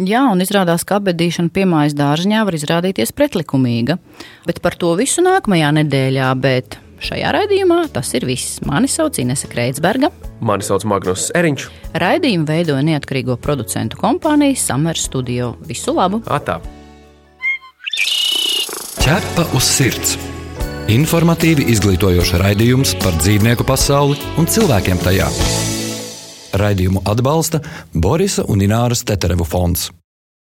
Jā, 0.00 0.22
un 0.32 0.40
izrādās, 0.40 0.86
ka 0.88 0.96
apbedīšana 0.96 1.52
piemājas 1.52 1.92
dārziņā 1.98 2.44
var 2.48 2.56
izrādīties 2.56 3.12
pretlikumīga. 3.12 3.98
Bet 4.46 4.62
par 4.64 4.78
to 4.80 4.94
visu 4.96 5.20
nākamajā 5.20 5.74
nedēļā. 5.76 6.30
Bet 6.40 6.78
šajā 7.04 7.30
raidījumā 7.36 7.82
tas 7.94 8.10
ir 8.16 8.26
viss. 8.28 8.60
Mani 8.68 8.88
sauc 8.90 9.18
Inese 9.22 9.48
Kreitsberga. 9.50 10.10
Mani 10.40 10.66
sauc 10.66 10.86
Magnus 10.88 11.28
Eriņš. 11.36 11.68
Raidījumu 12.00 12.48
veidoja 12.48 12.82
neatkarīgo 12.86 13.36
producentu 13.40 14.00
kompānija 14.00 14.58
Summer 14.58 14.98
Studio. 14.98 15.54
Visu 15.68 15.94
labu! 15.96 16.22
Atā. 16.30 16.60
Ķepa 19.00 19.48
uz 19.56 19.66
sirds! 19.66 20.18
Informatīvi 20.90 21.68
izglītojoši 21.70 22.40
raidījums 22.40 22.96
par 23.02 23.14
dzīvnieku 23.20 23.66
pasauli 23.68 24.18
un 24.40 24.48
cilvēkiem 24.50 24.98
tajā. 25.04 25.28
Raidījumu 26.58 27.04
atbalsta 27.06 27.62
Borisa 27.94 28.42
un 28.50 28.64
Ināras 28.66 29.04
Teterevu 29.06 29.46
fonds. 29.46 29.90